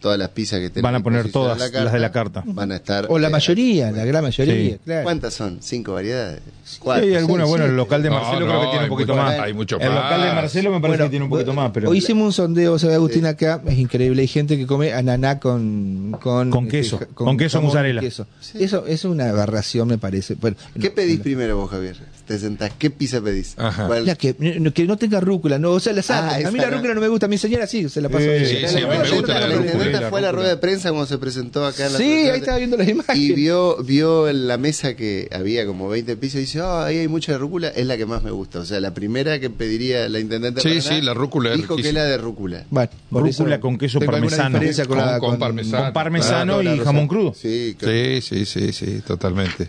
todas 0.00 0.18
las 0.18 0.30
pizzas 0.30 0.58
que 0.58 0.70
tienen 0.70 0.82
Van 0.82 0.96
a 0.96 1.00
poner 1.02 1.30
todas 1.30 1.56
las 1.58 1.92
de 1.92 1.98
la 2.00 2.10
carta. 2.10 2.42
Van 2.46 2.72
a 2.72 2.76
estar. 2.76 3.06
O 3.08 3.18
la 3.18 3.28
eh, 3.28 3.30
mayoría, 3.30 3.92
la 3.92 4.04
gran 4.04 4.24
mayoría, 4.24 4.54
Sí. 4.54 4.78
claro. 4.84 5.04
¿Cuántas 5.04 5.34
son? 5.34 5.58
¿Cinco 5.60 5.92
variedades? 5.94 6.40
Sí, 6.64 6.78
Cuatro, 6.80 7.04
hay 7.06 7.14
alguna, 7.14 7.44
seis, 7.44 7.50
bueno, 7.50 7.64
el 7.66 7.76
local 7.76 8.02
de 8.02 8.10
Marcelo 8.10 8.40
no, 8.40 8.46
creo 8.46 8.60
que 8.60 8.66
tiene 8.66 8.78
hay 8.78 8.84
un 8.84 8.88
poquito 8.96 9.14
más. 9.16 9.26
más, 9.26 9.40
hay 9.40 9.54
mucho 9.54 9.78
el 9.80 9.88
local 9.94 10.20
de 10.20 10.26
más. 10.26 10.34
Marcelo 10.34 10.70
me 10.70 10.80
parece 10.80 10.88
Bueno, 10.98 11.04
que 11.04 11.10
tiene 11.10 11.24
un 11.24 11.30
poquito 11.30 11.54
más, 11.54 11.70
pero 11.72 11.90
Hoy 11.90 11.98
hicimos 11.98 12.26
un 12.26 12.32
sondeo, 12.32 12.78
sabe 12.78 12.94
Agustín 12.94 13.24
acá, 13.24 13.62
es 13.66 13.78
increíble, 13.78 14.20
hay 14.20 14.28
gente 14.28 14.58
que 14.58 14.66
come 14.66 14.92
ananá 14.92 15.38
con 15.38 16.16
con, 16.20 16.50
Con 16.50 16.64
este, 16.64 16.76
queso, 16.78 16.98
ja- 16.98 17.06
con 17.14 17.36
queso 17.38 17.62
mozzarella. 17.62 18.00
queso. 18.00 18.26
Eso 18.58 18.86
es 18.86 19.04
una 19.04 19.30
aberración, 19.30 19.88
me 19.88 19.96
parece. 19.98 20.34
Bueno, 20.34 20.56
¿Qué 20.88 20.94
pedís 20.94 21.20
primero 21.20 21.56
vos, 21.56 21.70
Javier? 21.70 21.96
Te 22.26 22.38
sentás, 22.38 22.70
¿qué 22.78 22.90
pizza 22.90 23.22
pedís? 23.22 23.54
Ajá. 23.56 23.88
La 24.00 24.14
que, 24.14 24.34
no- 24.60 24.70
que 24.74 24.84
no 24.84 24.98
tenga 24.98 25.18
rúcula, 25.18 25.58
no, 25.58 25.70
o 25.70 25.80
sea, 25.80 25.94
la. 25.94 26.02
Ah, 26.10 26.36
a 26.46 26.50
mí 26.50 26.58
la 26.58 26.68
rúcula 26.68 26.92
no 26.92 27.00
me 27.00 27.08
gusta, 27.08 27.24
a 27.24 27.28
mi 27.28 27.38
señora 27.38 27.66
sí, 27.66 27.88
se 27.88 28.02
la 28.02 28.10
pasó. 28.10 28.24
Sí, 28.24 28.28
bien. 28.28 28.46
sí, 28.46 28.56
sí, 28.68 28.76
a 28.76 28.80
mí 28.86 28.86
me 28.86 28.98
La 29.08 29.16
gusta 29.16 29.40
la 29.40 29.46
intendenta 29.56 29.76
rúcula. 29.92 30.10
fue 30.10 30.18
a 30.18 30.22
la 30.22 30.32
rueda 30.32 30.48
de 30.50 30.56
prensa 30.58 30.90
cuando 30.90 31.06
se 31.06 31.16
presentó 31.16 31.64
acá 31.64 31.86
en 31.86 31.92
la 31.94 31.98
Sí, 31.98 32.04
ahí 32.04 32.38
estaba 32.40 32.58
viendo 32.58 32.76
las 32.76 32.86
imágenes. 32.86 33.18
Y 33.22 33.32
vio, 33.32 33.82
vio 33.82 34.28
en 34.28 34.46
la 34.46 34.58
mesa 34.58 34.94
que 34.94 35.26
había 35.32 35.64
como 35.64 35.88
20 35.88 36.16
pizzas 36.16 36.36
y 36.36 36.40
dice, 36.40 36.60
ah, 36.60 36.84
ahí 36.84 36.98
hay 36.98 37.08
mucha 37.08 37.32
de 37.32 37.38
rúcula, 37.38 37.68
es 37.68 37.86
la 37.86 37.96
que 37.96 38.04
más 38.04 38.22
me 38.22 38.30
gusta. 38.30 38.58
O 38.58 38.64
sea, 38.66 38.78
la 38.80 38.92
primera 38.92 39.40
que 39.40 39.48
pediría 39.48 40.06
la 40.10 40.18
intendente 40.20 40.60
Sí, 40.60 40.68
Paraná 40.68 40.82
sí, 40.82 41.00
la 41.00 41.14
rúcula 41.14 41.56
dijo 41.56 41.76
que 41.76 41.92
la 41.94 42.04
de 42.04 42.18
rúcula. 42.18 42.64
Bueno, 42.68 42.90
Rúcula 43.10 43.30
eso 43.54 43.60
con 43.62 43.78
queso 43.78 44.00
parmesano. 44.00 44.58
con, 44.58 44.86
Con- 44.86 44.98
la- 44.98 45.18
con 45.18 45.38
parmesano. 45.38 45.84
con 45.84 45.92
parmesano 45.94 46.58
Ah, 46.58 46.62
y 46.64 46.78
jamón 46.80 47.08
crudo. 47.08 47.32
Sí, 47.34 47.74
sí, 48.20 48.44
sí, 48.44 48.72
sí, 48.74 49.00
totalmente. 49.06 49.68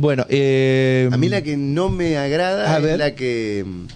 Bueno, 0.00 0.24
eh, 0.28 1.08
A 1.12 1.16
mí 1.16 1.28
la 1.28 1.42
que 1.42 1.56
no 1.56 1.88
me 1.90 2.16
agrada 2.18 2.72
A 2.74 2.78
es 2.78 2.82
ver. 2.84 2.98
la 2.98 3.14
que 3.14 3.64
mm, 3.66 3.86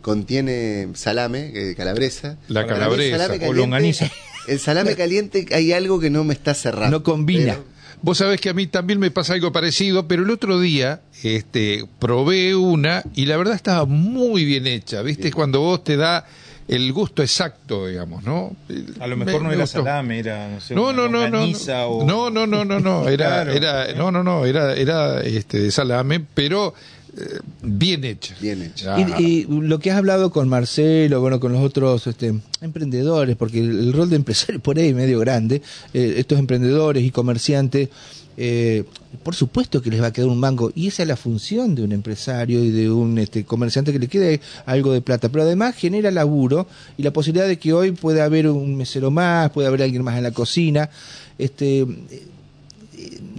contiene 0.00 0.88
salame, 0.94 1.74
calabresa. 1.76 2.36
La 2.48 2.66
calabresa, 2.66 3.18
salame 3.18 3.36
o 3.36 3.38
caliente- 3.40 3.56
longaniza. 3.60 4.10
El 4.48 4.58
salame 4.58 4.94
caliente 4.96 5.46
hay 5.52 5.72
algo 5.72 6.00
que 6.00 6.08
no 6.10 6.24
me 6.24 6.34
está 6.34 6.54
cerrando. 6.54 6.98
No 6.98 7.02
combina. 7.02 7.54
Pero- 7.54 7.80
Vos 8.02 8.16
sabés 8.16 8.40
que 8.40 8.48
a 8.48 8.54
mí 8.54 8.66
también 8.66 8.98
me 8.98 9.10
pasa 9.10 9.34
algo 9.34 9.52
parecido, 9.52 10.08
pero 10.08 10.22
el 10.22 10.30
otro 10.30 10.58
día 10.58 11.02
este, 11.22 11.84
probé 11.98 12.54
una 12.54 13.02
y 13.14 13.26
la 13.26 13.36
verdad 13.36 13.54
estaba 13.54 13.84
muy 13.84 14.46
bien 14.46 14.66
hecha, 14.66 15.02
¿viste? 15.02 15.30
Cuando 15.30 15.60
vos 15.60 15.84
te 15.84 15.98
da 15.98 16.26
el 16.68 16.92
gusto 16.92 17.22
exacto, 17.22 17.86
digamos, 17.86 18.22
¿no? 18.24 18.54
A 19.00 19.06
lo 19.06 19.16
Me- 19.16 19.24
mejor 19.24 19.42
no 19.42 19.48
me 19.48 19.54
era 19.54 19.64
gustó. 19.64 19.78
salame, 19.80 20.18
era, 20.20 20.48
no 20.48 20.60
sé, 20.60 20.74
No, 20.74 20.84
una 20.90 20.92
no, 20.92 21.08
no, 21.08 21.28
no, 21.28 21.88
o... 21.88 22.04
no, 22.04 22.30
no, 22.30 22.46
no, 22.46 22.64
no, 22.64 22.80
no, 22.80 23.08
era, 23.08 23.26
Claro. 23.44 23.52
era, 23.52 23.92
no, 23.94 24.10
no, 24.12 24.22
no, 24.22 24.46
era, 24.46 24.74
era, 24.74 25.20
este, 25.22 25.58
de 25.60 25.70
salame, 25.72 26.24
pero 26.34 26.74
eh, 27.18 27.40
bien 27.62 28.04
hecha. 28.04 28.36
Bien 28.40 28.62
hecha. 28.62 28.94
Ah. 28.94 29.20
Y, 29.20 29.24
y 29.42 29.46
lo 29.48 29.80
que 29.80 29.90
has 29.90 29.98
hablado 29.98 30.30
con 30.30 30.48
Marcelo, 30.48 31.20
bueno, 31.20 31.40
con 31.40 31.52
los 31.52 31.60
otros 31.60 32.06
este, 32.06 32.32
emprendedores, 32.60 33.34
porque 33.36 33.58
el, 33.58 33.70
el 33.80 33.92
rol 33.92 34.08
de 34.10 34.16
empresario 34.16 34.60
por 34.62 34.78
ahí 34.78 34.90
es 34.90 34.94
medio 34.94 35.18
grande, 35.18 35.62
eh, 35.92 36.14
estos 36.18 36.38
emprendedores 36.38 37.02
y 37.02 37.10
comerciantes, 37.10 37.88
eh, 38.36 38.84
por 39.22 39.34
supuesto 39.34 39.82
que 39.82 39.90
les 39.90 40.00
va 40.00 40.06
a 40.06 40.12
quedar 40.12 40.28
un 40.28 40.40
banco, 40.40 40.72
y 40.74 40.88
esa 40.88 41.02
es 41.02 41.08
la 41.08 41.16
función 41.16 41.74
de 41.74 41.82
un 41.82 41.92
empresario 41.92 42.64
y 42.64 42.70
de 42.70 42.90
un 42.90 43.18
este, 43.18 43.44
comerciante 43.44 43.92
que 43.92 43.98
le 43.98 44.08
quede 44.08 44.40
algo 44.66 44.92
de 44.92 45.00
plata, 45.00 45.28
pero 45.28 45.44
además 45.44 45.76
genera 45.76 46.10
laburo 46.10 46.66
y 46.96 47.02
la 47.02 47.12
posibilidad 47.12 47.46
de 47.46 47.58
que 47.58 47.72
hoy 47.72 47.92
pueda 47.92 48.24
haber 48.24 48.48
un 48.48 48.76
mesero 48.76 49.10
más, 49.10 49.50
puede 49.50 49.68
haber 49.68 49.82
alguien 49.82 50.02
más 50.02 50.16
en 50.16 50.22
la 50.22 50.30
cocina, 50.30 50.90
este 51.38 51.86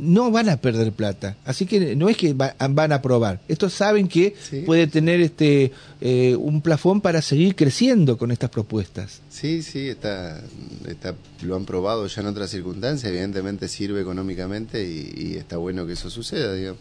no 0.01 0.31
van 0.31 0.49
a 0.49 0.57
perder 0.57 0.91
plata. 0.91 1.37
Así 1.45 1.65
que 1.65 1.95
no 1.95 2.09
es 2.09 2.17
que 2.17 2.33
va- 2.33 2.55
van 2.69 2.91
a 2.91 3.01
probar. 3.01 3.39
Estos 3.47 3.71
saben 3.73 4.07
que 4.07 4.35
Sí. 4.49 4.63
puede 4.65 4.87
tener 4.87 5.21
este 5.21 5.71
eh, 6.01 6.35
un 6.35 6.61
plafón 6.61 6.99
para 7.01 7.21
seguir 7.21 7.55
creciendo 7.55 8.17
con 8.17 8.31
estas 8.31 8.49
propuestas. 8.49 9.21
Sí, 9.29 9.61
sí, 9.61 9.87
está, 9.89 10.41
está, 10.87 11.13
lo 11.43 11.55
han 11.55 11.65
probado 11.65 12.07
ya 12.07 12.21
en 12.21 12.27
otras 12.27 12.49
circunstancias, 12.49 13.09
evidentemente 13.11 13.67
sirve 13.67 14.01
económicamente 14.01 14.83
y, 14.83 15.13
y 15.15 15.35
está 15.37 15.57
bueno 15.57 15.85
que 15.85 15.93
eso 15.93 16.09
suceda, 16.09 16.53
digamos. 16.55 16.79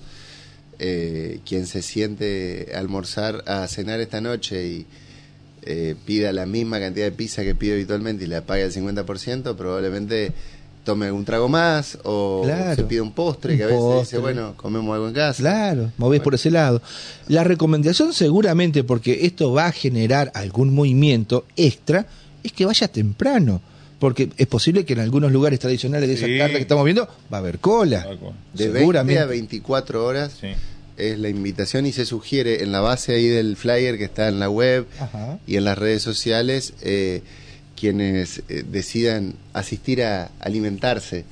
Eh, 0.78 1.40
quien 1.44 1.66
se 1.66 1.82
siente 1.82 2.68
a 2.74 2.78
almorzar, 2.78 3.44
a 3.46 3.68
cenar 3.68 4.00
esta 4.00 4.22
noche 4.22 4.66
y 4.66 4.86
eh, 5.62 5.94
pida 6.06 6.32
la 6.32 6.46
misma 6.46 6.80
cantidad 6.80 7.04
de 7.04 7.12
pizza 7.12 7.42
que 7.42 7.54
pide 7.54 7.74
habitualmente 7.74 8.24
y 8.24 8.28
la 8.28 8.46
pague 8.46 8.62
al 8.64 8.72
50%, 8.72 9.56
probablemente 9.56 10.32
tome 10.84 11.06
algún 11.06 11.24
trago 11.24 11.48
más 11.48 11.98
o 12.04 12.42
Claro. 12.44 12.74
se 12.76 12.84
pide 12.84 13.00
un 13.00 13.12
postre 13.12 13.52
Un 13.52 13.58
que 13.58 13.64
a 13.64 13.66
veces 13.66 13.80
postre. 13.82 14.00
dice, 14.02 14.18
bueno, 14.18 14.54
comemos 14.56 14.94
algo 14.94 15.08
en 15.08 15.14
casa. 15.14 15.40
Claro, 15.42 15.92
movés 15.98 16.20
por 16.20 16.34
ese 16.34 16.50
lado. 16.50 16.80
La 17.28 17.44
recomendación 17.44 18.12
seguramente, 18.12 18.82
porque 18.84 19.26
esto 19.26 19.52
va 19.52 19.66
a 19.66 19.72
generar 19.72 20.32
algún 20.34 20.74
movimiento 20.74 21.44
extra, 21.56 22.06
es 22.42 22.52
que 22.52 22.64
vaya 22.66 22.88
temprano. 22.88 23.60
Porque 23.98 24.30
es 24.38 24.46
posible 24.46 24.86
que 24.86 24.94
en 24.94 25.00
algunos 25.00 25.30
lugares 25.30 25.58
tradicionales 25.60 26.08
de 26.08 26.14
esa 26.14 26.24
Sí. 26.24 26.38
carta 26.38 26.56
que 26.56 26.62
estamos 26.62 26.86
viendo 26.86 27.06
va 27.30 27.36
a 27.36 27.40
haber 27.40 27.58
cola. 27.58 28.06
De 28.54 28.64
20 28.64 28.78
seguramente. 28.78 29.20
a 29.20 29.26
24 29.26 30.06
horas 30.06 30.32
Sí. 30.40 30.48
es 30.96 31.18
la 31.18 31.28
invitación 31.28 31.84
y 31.84 31.92
se 31.92 32.06
sugiere 32.06 32.62
en 32.62 32.72
la 32.72 32.80
base 32.80 33.14
ahí 33.14 33.28
del 33.28 33.56
flyer 33.56 33.98
que 33.98 34.04
está 34.04 34.28
en 34.28 34.40
la 34.40 34.48
web 34.48 34.86
Ajá. 34.98 35.38
y 35.46 35.56
en 35.56 35.64
las 35.64 35.76
redes 35.76 36.02
sociales 36.02 36.72
eh, 36.80 37.22
quienes 37.80 38.42
eh, 38.48 38.62
decidan 38.70 39.34
asistir 39.54 40.02
a 40.02 40.30
alimentarse 40.38 41.24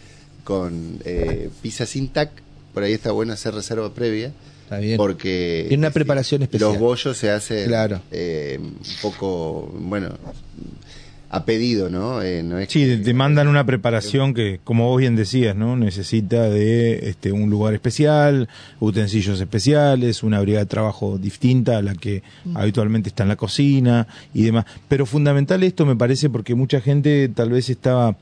con 0.45 0.99
eh, 1.05 1.50
pizza 1.61 1.85
sin 1.85 2.09
tac, 2.09 2.31
por 2.73 2.83
ahí 2.83 2.93
está 2.95 3.12
bueno 3.12 3.35
hacer 3.35 3.55
reserva 3.55 3.93
previa. 3.93 4.33
Está 4.64 4.78
bien. 4.78 4.97
Porque 4.97 5.64
Tiene 5.69 5.83
una 5.87 5.90
preparación 5.93 6.43
especial. 6.43 6.71
Los 6.71 6.78
bollos 6.78 7.17
se 7.17 7.31
hacen 7.31 7.67
Claro. 7.69 8.00
eh, 8.11 8.59
un 8.61 8.76
poco, 9.02 9.71
bueno, 9.78 10.11
a 11.30 11.44
pedido, 11.44 11.90
¿no? 11.90 12.23
Eh, 12.23 12.42
no 12.42 12.58
es 12.58 12.70
Sí, 12.70 12.87
que- 12.87 12.97
te 12.97 13.12
mandan 13.12 13.49
una 13.49 13.66
preparación 13.66 14.32
que, 14.32 14.61
como 14.64 14.88
vos 14.88 14.99
bien 14.99 15.14
decías, 15.14 15.54
¿no? 15.54 15.76
Necesita 15.76 16.49
de 16.49 17.08
este, 17.11 17.32
un 17.32 17.50
lugar 17.50 17.75
especial, 17.75 18.49
utensilios 18.80 19.38
especiales, 19.38 20.23
una 20.23 20.40
brigada 20.40 20.64
de 20.64 20.70
trabajo 20.70 21.18
distinta 21.18 21.76
a 21.76 21.82
la 21.82 21.94
que 21.94 22.23
habitualmente 22.54 23.11
está 23.11 23.25
en 23.25 23.28
la 23.28 23.37
cocina 23.37 24.06
y 24.32 24.42
demás. 24.44 24.64
Pero 24.88 25.04
fundamental 25.04 25.62
esto 25.62 25.85
me 25.85 25.97
parece 25.97 26.30
porque 26.30 26.54
mucha 26.54 26.80
gente 26.80 27.28
tal 27.28 27.50
vez 27.50 27.68
estaba 27.68 28.16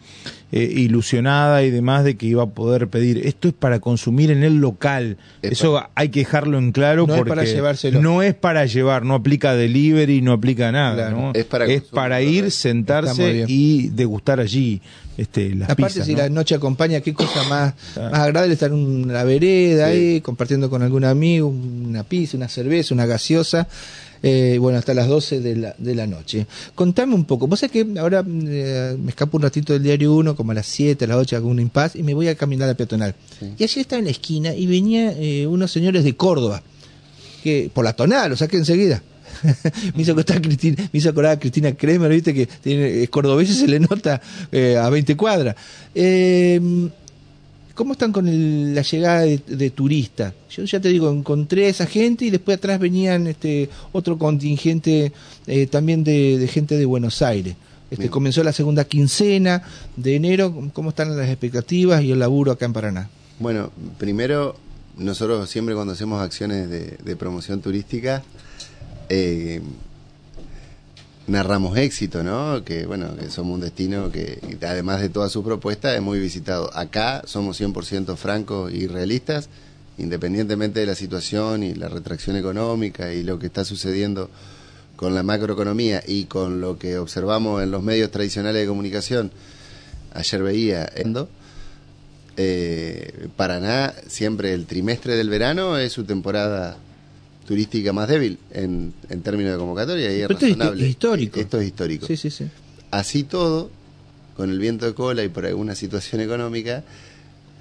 eh, 0.52 0.62
ilusionada 0.76 1.64
y 1.64 1.70
demás 1.70 2.04
de 2.04 2.16
que 2.16 2.26
iba 2.26 2.42
a 2.44 2.46
poder 2.46 2.88
pedir. 2.88 3.26
Esto 3.26 3.48
es 3.48 3.54
para 3.54 3.80
consumir 3.80 4.30
en 4.30 4.42
el 4.44 4.56
local. 4.58 5.16
Es 5.42 5.52
Eso 5.52 5.82
hay 5.94 6.08
que 6.10 6.20
dejarlo 6.20 6.58
en 6.58 6.70
claro 6.72 7.06
No 7.06 7.14
es 7.14 7.18
porque 7.18 7.28
para 7.30 7.44
llevárselo. 7.44 8.00
no 8.00 8.22
es 8.22 8.34
para 8.34 8.64
llevar, 8.66 9.04
no 9.04 9.14
aplica 9.14 9.54
delivery, 9.54 10.22
no 10.22 10.32
aplica 10.32 10.70
nada. 10.72 10.94
Claro. 11.08 11.16
¿no? 11.16 11.32
Es 11.34 11.44
para 11.44 11.66
es 11.66 11.82
para 11.82 12.22
ir, 12.22 12.42
muy 12.42 12.50
sentarse 13.04 13.44
y 13.48 13.88
degustar 13.88 14.40
allí 14.40 14.80
este, 15.18 15.54
las 15.54 15.70
Aparte, 15.70 15.94
pizzas, 15.94 16.06
si 16.06 16.12
¿no? 16.12 16.18
la 16.18 16.28
noche 16.28 16.54
acompaña, 16.54 17.00
qué 17.00 17.12
cosa 17.14 17.42
más, 17.48 17.74
Claro. 17.94 18.10
más 18.10 18.20
agradable 18.20 18.52
estar 18.54 18.70
en 18.70 18.76
una 18.78 19.24
vereda 19.24 19.90
Sí. 19.90 19.96
ahí, 19.96 20.20
compartiendo 20.20 20.68
con 20.70 20.82
algún 20.82 21.04
amigo, 21.04 21.48
una 21.48 22.04
pizza, 22.04 22.36
una 22.36 22.48
cerveza, 22.48 22.94
una 22.94 23.06
gaseosa. 23.06 23.66
eh, 24.22 24.56
bueno, 24.58 24.78
hasta 24.78 24.94
las 24.94 25.06
12 25.08 25.40
de 25.40 25.56
la, 25.56 25.74
de 25.78 25.94
la 25.94 26.06
noche. 26.06 26.46
Contame 26.74 27.14
un 27.14 27.26
poco. 27.26 27.46
Vos 27.46 27.60
sabés 27.60 27.72
que 27.72 27.86
ahora 28.00 28.24
eh, 28.26 28.96
me 28.98 29.10
escapo 29.10 29.36
un 29.36 29.42
ratito 29.42 29.74
del 29.74 29.82
diario 29.82 30.14
1, 30.14 30.34
como 30.34 30.50
a 30.52 30.54
las 30.54 30.66
7, 30.66 31.04
a 31.04 31.08
las 31.08 31.18
8, 31.18 31.36
hago 31.36 31.48
un 31.48 31.60
impas 31.60 31.94
y 31.94 32.02
me 32.02 32.14
voy 32.14 32.26
a 32.28 32.34
caminar 32.34 32.68
a 32.68 32.74
peatonal. 32.74 33.14
Sí. 33.38 33.52
Y 33.58 33.62
ayer 33.64 33.78
estaba 33.78 33.98
en 33.98 34.06
la 34.06 34.10
esquina 34.10 34.54
y 34.54 34.66
venía 34.66 35.12
eh, 35.16 35.46
unos 35.46 35.70
señores 35.70 36.02
de 36.02 36.16
Córdoba, 36.16 36.62
que 37.44 37.70
por 37.72 37.84
la 37.84 37.92
tonal, 37.94 38.30
lo 38.30 38.36
saqué 38.36 38.56
enseguida. 38.56 39.02
me 39.94 40.02
hizo 40.02 40.12
acordar 40.12 40.38
a 40.38 40.40
Cristina, 40.42 40.76
me 40.92 40.98
hizo 40.98 41.10
acordar 41.10 41.32
a 41.32 41.38
Cristina 41.38 41.72
Kremer, 41.74 42.10
viste 42.10 42.32
que 42.34 42.46
tiene, 42.46 43.02
es 43.02 43.08
cordobés 43.10 43.50
y 43.50 43.54
se 43.54 43.68
le 43.68 43.80
nota 43.80 44.20
eh, 44.52 44.76
a 44.76 44.88
20 44.90 45.16
cuadras. 45.16 45.56
Eh, 45.94 46.60
¿Cómo 47.74 47.92
están 47.92 48.10
con 48.10 48.26
el- 48.26 48.74
la 48.74 48.80
llegada 48.80 49.20
de, 49.20 49.38
de 49.46 49.70
turistas? 49.70 50.32
Yo 50.50 50.64
ya 50.64 50.80
te 50.80 50.88
digo, 50.88 51.10
encontré 51.10 51.66
a 51.66 51.68
esa 51.68 51.84
gente 51.86 52.24
y 52.24 52.30
después 52.30 52.56
atrás 52.56 52.80
venían 52.80 53.26
este 53.26 53.68
otro 53.92 54.16
contingente 54.16 55.12
eh, 55.46 55.66
también 55.66 56.02
de, 56.02 56.38
de 56.38 56.48
gente 56.48 56.78
de 56.78 56.86
Buenos 56.86 57.20
Aires. 57.20 57.54
Este, 57.90 58.04
Bien. 58.04 58.10
comenzó 58.10 58.42
la 58.42 58.52
segunda 58.54 58.84
quincena 58.86 59.62
de 59.94 60.16
enero. 60.16 60.70
¿Cómo 60.72 60.88
están 60.88 61.16
las 61.18 61.28
expectativas 61.28 62.02
y 62.02 62.12
el 62.12 62.18
laburo 62.18 62.50
acá 62.52 62.64
en 62.64 62.72
Paraná? 62.72 63.10
Bueno, 63.38 63.70
primero, 63.98 64.56
nosotros 64.96 65.48
siempre 65.50 65.74
cuando 65.74 65.92
hacemos 65.92 66.22
acciones 66.22 66.70
de, 66.70 66.96
de 67.04 67.16
promoción 67.16 67.60
turística, 67.60 68.22
eh, 69.08 69.60
narramos 71.26 71.76
éxito, 71.76 72.22
¿no? 72.22 72.62
Que 72.64 72.86
bueno, 72.86 73.16
que 73.16 73.30
somos 73.30 73.54
un 73.54 73.60
destino 73.60 74.10
que, 74.10 74.38
además 74.62 75.00
de 75.00 75.08
todas 75.08 75.32
sus 75.32 75.44
propuestas, 75.44 75.94
es 75.94 76.02
muy 76.02 76.18
visitado. 76.18 76.70
Acá 76.76 77.22
somos 77.26 77.60
100% 77.60 78.16
francos 78.16 78.72
y 78.72 78.86
realistas, 78.86 79.48
independientemente 79.98 80.80
de 80.80 80.86
la 80.86 80.94
situación 80.94 81.62
y 81.62 81.74
la 81.74 81.88
retracción 81.88 82.36
económica 82.36 83.12
y 83.12 83.22
lo 83.22 83.38
que 83.38 83.46
está 83.46 83.64
sucediendo 83.64 84.30
con 84.94 85.14
la 85.14 85.22
macroeconomía 85.22 86.02
y 86.06 86.24
con 86.24 86.60
lo 86.60 86.78
que 86.78 86.98
observamos 86.98 87.62
en 87.62 87.70
los 87.70 87.82
medios 87.82 88.10
tradicionales 88.10 88.62
de 88.62 88.68
comunicación. 88.68 89.30
Ayer 90.14 90.42
veía, 90.42 90.90
Endo, 90.94 91.28
eh, 92.36 93.28
Paraná, 93.36 93.94
siempre 94.06 94.54
el 94.54 94.66
trimestre 94.66 95.16
del 95.16 95.28
verano 95.28 95.76
es 95.76 95.92
su 95.92 96.04
temporada 96.04 96.78
turística 97.46 97.92
más 97.92 98.08
débil 98.08 98.38
en, 98.52 98.92
en 99.08 99.22
términos 99.22 99.52
de 99.52 99.58
convocatoria 99.58 100.10
y 100.10 100.20
es 100.20 100.28
Pero 100.28 100.34
esto 100.34 100.74
es 100.74 100.82
histórico. 100.82 101.40
Esto 101.40 101.60
es 101.60 101.66
histórico. 101.66 102.06
Sí, 102.06 102.16
sí, 102.16 102.30
sí. 102.30 102.46
Así 102.90 103.22
todo, 103.22 103.70
con 104.36 104.50
el 104.50 104.58
viento 104.58 104.86
de 104.86 104.94
cola 104.94 105.22
y 105.24 105.28
por 105.28 105.46
alguna 105.46 105.74
situación 105.74 106.20
económica, 106.20 106.84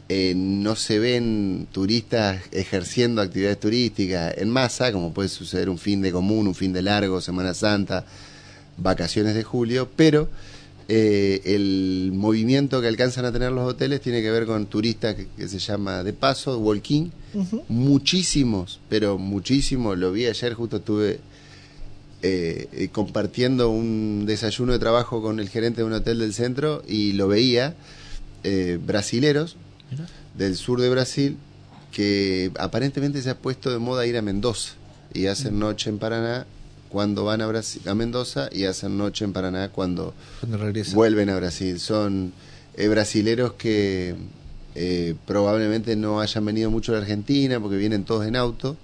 eh, 0.10 0.34
no 0.36 0.76
se 0.76 1.00
ven 1.00 1.68
turistas 1.72 2.42
ejerciendo 2.52 3.22
actividades 3.22 3.60
turísticas 3.60 4.36
en 4.38 4.50
masa, 4.50 4.92
como 4.92 5.14
puede 5.14 5.30
suceder 5.30 5.70
un 5.70 5.80
fin 5.80 6.02
de 6.02 6.12
común, 6.12 6.48
un 6.48 6.56
fin 6.56 6.74
de 6.74 6.82
largo, 6.82 7.22
Semana 7.22 7.54
Santa, 7.54 8.06
vacaciones 8.78 9.34
de 9.36 9.44
julio, 9.44 9.90
pero 9.96 10.30
eh, 10.88 11.42
el 11.46 12.12
movimiento 12.14 12.82
que 12.82 12.88
alcanzan 12.88 13.26
a 13.26 13.32
tener 13.32 13.52
los 13.52 13.68
hoteles 13.68 14.02
tiene 14.02 14.22
que 14.22 14.32
ver 14.32 14.46
con 14.46 14.68
turistas 14.68 15.16
que, 15.16 15.28
que 15.28 15.48
se 15.48 15.60
llama 15.60 16.04
de 16.04 16.14
paso, 16.14 16.58
walking, 16.60 17.10
muchísimos, 17.68 18.80
pero 18.88 19.18
muchísimos, 19.18 19.98
lo 19.98 20.12
vi 20.12 20.26
ayer, 20.26 20.54
justo 20.54 20.78
estuve 20.78 21.20
eh, 22.28 22.70
eh, 22.72 22.88
compartiendo 22.92 23.70
un 23.70 24.26
desayuno 24.26 24.74
de 24.74 24.80
trabajo 24.80 25.22
con 25.22 25.40
el 25.40 25.48
gerente 25.48 25.82
de 25.82 25.84
un 25.86 25.94
hotel 25.94 26.18
del 26.18 26.34
centro 26.34 26.82
y 26.88 27.12
lo 27.12 27.28
veía, 27.28 27.76
eh, 28.44 28.80
brasileros 28.84 29.58
del 30.36 30.56
sur 30.56 30.82
de 30.82 30.90
Brasil, 30.90 31.38
que 31.92 32.52
aparentemente 32.58 33.22
se 33.22 33.30
ha 33.30 33.38
puesto 33.38 33.70
de 33.70 33.78
moda 33.78 34.08
ir 34.08 34.18
a 34.18 34.24
Mendoza 34.24 34.74
y 35.14 35.28
hacen 35.28 35.60
noche 35.60 35.92
en 35.92 36.00
Paraná 36.00 36.48
cuando 36.96 37.26
van 37.26 37.42
a, 37.42 37.48
Brasi- 37.50 37.86
a 37.90 37.94
Mendoza 37.94 38.48
y 38.54 38.64
hacen 38.64 38.98
noche 38.98 39.26
en 39.26 39.34
Paraná 39.34 39.68
cuando 39.70 40.14
vuelven 40.96 41.30
a 41.30 41.36
Brasil. 41.36 41.78
Son 41.82 42.32
eh, 42.78 42.88
brasileros 42.88 43.52
que, 43.56 44.16
eh, 44.76 45.14
probablemente 45.28 45.98
no 45.98 46.22
hayan 46.22 46.46
venido 46.46 46.72
mucho 46.72 46.94
a 46.94 46.96
la 46.96 47.02
Argentina 47.02 47.60
porque 47.60 47.76
vienen 47.76 48.06
todos 48.06 48.26
en 48.26 48.38
auto, 48.38 48.78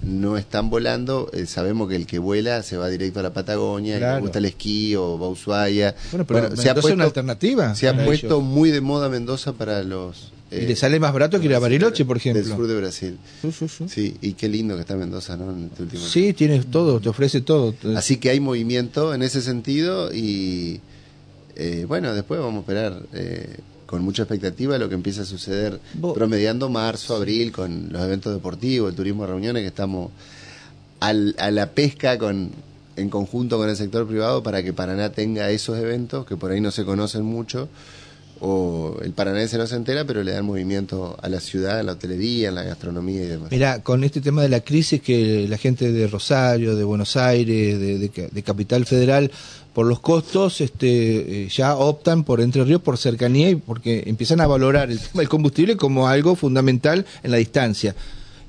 no 0.00 0.38
están 0.38 0.70
volando, 0.70 1.28
eh, 1.34 1.44
sabemos 1.44 1.90
que 1.90 1.96
el 1.96 2.06
que 2.06 2.18
vuela 2.18 2.62
se 2.62 2.78
va 2.78 2.88
directo 2.88 3.20
a 3.20 3.22
la 3.22 3.34
Patagonia, 3.34 3.98
le 3.98 4.20
gusta 4.22 4.38
el 4.38 4.46
esquí 4.46 4.96
o 4.96 5.18
va 5.18 5.26
a 5.26 5.28
Ushuaia. 5.28 5.94
Bueno, 6.10 6.26
pero 6.26 6.56
se 6.56 6.70
ha 6.70 6.74
puesto 6.74 6.94
una 6.94 7.04
alternativa. 7.04 7.74
Se 7.74 7.86
ha 7.86 8.02
puesto 8.06 8.40
muy 8.40 8.70
de 8.70 8.80
moda 8.80 9.10
Mendoza 9.10 9.52
para 9.52 9.82
los 9.82 10.32
y 10.52 10.66
le 10.66 10.76
sale 10.76 11.00
más 11.00 11.12
barato 11.12 11.40
que 11.40 11.46
ir 11.46 11.54
a 11.54 11.58
Bariloche, 11.58 12.04
por 12.04 12.18
ejemplo. 12.18 12.42
Del 12.42 12.52
sur 12.52 12.66
de 12.66 12.76
Brasil. 12.76 13.18
Sí, 13.88 14.16
y 14.20 14.34
qué 14.34 14.48
lindo 14.48 14.74
que 14.74 14.82
está 14.82 14.96
Mendoza, 14.96 15.36
¿no? 15.36 15.54
Este 15.66 15.96
sí, 15.96 16.32
tienes 16.32 16.66
todo, 16.66 17.00
te 17.00 17.08
ofrece 17.08 17.40
todo. 17.40 17.74
Así 17.96 18.18
que 18.18 18.30
hay 18.30 18.40
movimiento 18.40 19.14
en 19.14 19.22
ese 19.22 19.40
sentido 19.40 20.12
y 20.12 20.80
eh, 21.56 21.84
bueno, 21.88 22.14
después 22.14 22.40
vamos 22.40 22.56
a 22.56 22.60
esperar 22.60 23.02
eh, 23.12 23.56
con 23.86 24.02
mucha 24.02 24.22
expectativa 24.22 24.78
lo 24.78 24.88
que 24.88 24.94
empieza 24.94 25.22
a 25.22 25.24
suceder 25.24 25.80
promediando 26.14 26.68
marzo, 26.68 27.16
abril 27.16 27.52
con 27.52 27.88
los 27.90 28.02
eventos 28.02 28.32
deportivos, 28.32 28.90
el 28.90 28.96
turismo 28.96 29.22
de 29.22 29.28
reuniones 29.28 29.62
que 29.62 29.68
estamos 29.68 30.10
al, 31.00 31.34
a 31.38 31.50
la 31.50 31.70
pesca 31.70 32.18
con 32.18 32.50
en 32.96 33.08
conjunto 33.08 33.56
con 33.56 33.68
el 33.68 33.76
sector 33.76 34.06
privado 34.06 34.42
para 34.42 34.62
que 34.62 34.72
Paraná 34.72 35.12
tenga 35.12 35.50
esos 35.50 35.78
eventos 35.78 36.26
que 36.26 36.36
por 36.36 36.50
ahí 36.50 36.60
no 36.60 36.70
se 36.70 36.84
conocen 36.84 37.24
mucho 37.24 37.68
o 38.44 38.96
el 39.02 39.12
paranaense 39.12 39.56
no 39.56 39.68
se 39.68 39.76
entera, 39.76 40.04
pero 40.04 40.24
le 40.24 40.32
dan 40.32 40.44
movimiento 40.44 41.16
a 41.22 41.28
la 41.28 41.38
ciudad, 41.38 41.78
a 41.78 41.82
la 41.84 41.92
hotelería, 41.92 42.48
a 42.48 42.52
la 42.52 42.64
gastronomía 42.64 43.22
y 43.22 43.26
demás. 43.26 43.52
Mira, 43.52 43.84
con 43.84 44.02
este 44.02 44.20
tema 44.20 44.42
de 44.42 44.48
la 44.48 44.60
crisis 44.60 45.00
que 45.00 45.46
la 45.48 45.58
gente 45.58 45.92
de 45.92 46.08
Rosario, 46.08 46.74
de 46.74 46.82
Buenos 46.82 47.16
Aires, 47.16 47.78
de, 47.78 48.42
Capital 48.42 48.84
Federal, 48.84 49.30
por 49.72 49.86
los 49.86 50.00
costos, 50.00 50.60
este, 50.60 51.44
eh, 51.44 51.48
ya 51.50 51.76
optan 51.76 52.24
por 52.24 52.40
Entre 52.40 52.64
Ríos 52.64 52.82
por 52.82 52.98
cercanía 52.98 53.48
y 53.48 53.54
porque 53.54 54.02
empiezan 54.06 54.40
a 54.40 54.48
valorar 54.48 54.90
el 54.90 54.98
tema 54.98 55.20
del 55.20 55.28
combustible 55.28 55.76
como 55.76 56.08
algo 56.08 56.34
fundamental 56.34 57.06
en 57.22 57.30
la 57.30 57.36
distancia. 57.36 57.94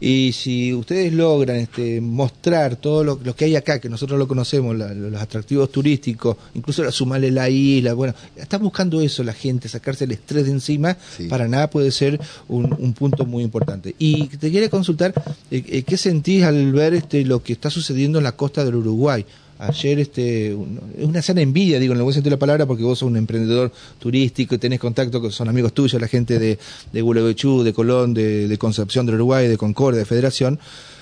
Y 0.06 0.34
si 0.34 0.74
ustedes 0.74 1.14
logran 1.14 1.56
este, 1.56 2.02
mostrar 2.02 2.76
todo 2.76 3.06
lo, 3.06 3.36
que 3.38 3.46
hay 3.46 3.56
acá, 3.56 3.80
que 3.80 3.88
nosotros 3.88 4.20
lo 4.20 4.28
conocemos, 4.28 4.76
los 4.76 5.22
atractivos 5.22 5.72
turísticos, 5.72 6.36
incluso 6.56 6.92
sumarle 6.92 7.32
la 7.32 7.50
isla, 7.50 7.94
bueno, 7.94 8.14
está 8.36 8.58
buscando 8.58 9.00
eso 9.00 9.24
la 9.24 9.32
gente, 9.32 9.70
sacarse 9.70 10.04
el 10.04 10.12
estrés 10.12 10.44
de 10.44 10.52
encima, 10.52 10.98
para 11.30 11.48
nada 11.48 11.70
puede 11.70 11.90
ser 11.90 12.20
un, 12.50 12.94
punto 12.94 13.26
muy 13.26 13.46
importante. 13.46 13.96
Y 13.98 14.28
te 14.28 14.52
quería 14.52 14.70
consultar, 14.70 15.14
eh, 15.50 15.64
eh, 15.70 15.84
¿qué 15.84 15.96
sentís 15.96 16.44
al 16.44 16.74
ver 16.74 16.96
este, 16.96 17.24
lo 17.24 17.42
que 17.42 17.54
está 17.54 17.70
sucediendo 17.70 18.18
en 18.18 18.26
la 18.26 18.34
costa 18.34 18.66
del 18.66 18.76
Uruguay? 18.76 19.26
Ayer 19.68 20.00
este, 20.00 20.52
es 20.52 20.58
una 21.06 21.22
sana 21.22 21.42
envidia, 21.42 21.80
digo, 21.80 21.94
en 21.94 22.00
el 22.00 22.04
buen 22.04 22.14
sentido 22.14 22.32
de 22.32 22.36
la 22.36 22.40
palabra, 22.40 22.66
porque 22.66 22.84
vos 22.84 23.00
sos 23.00 23.08
un 23.08 23.16
emprendedor 23.16 23.72
turístico 24.00 24.56
y 24.56 24.58
tenés 24.58 24.80
contacto 24.80 25.22
con 25.22 25.32
son 25.32 25.48
amigos 25.48 25.74
tuyos, 25.74 26.02
la 26.02 26.08
gente 26.08 26.38
de, 26.38 26.60
de 26.92 27.02
Gualeguaychú, 27.02 27.64
de 27.64 27.74
Colón, 27.74 28.14
de, 28.14 28.58
Concepción 28.60 29.06
del 29.06 29.16
Uruguay, 29.16 29.48
de 29.48 29.58
Concordia, 29.58 30.00
de 30.00 30.06
Federación. 30.06 30.60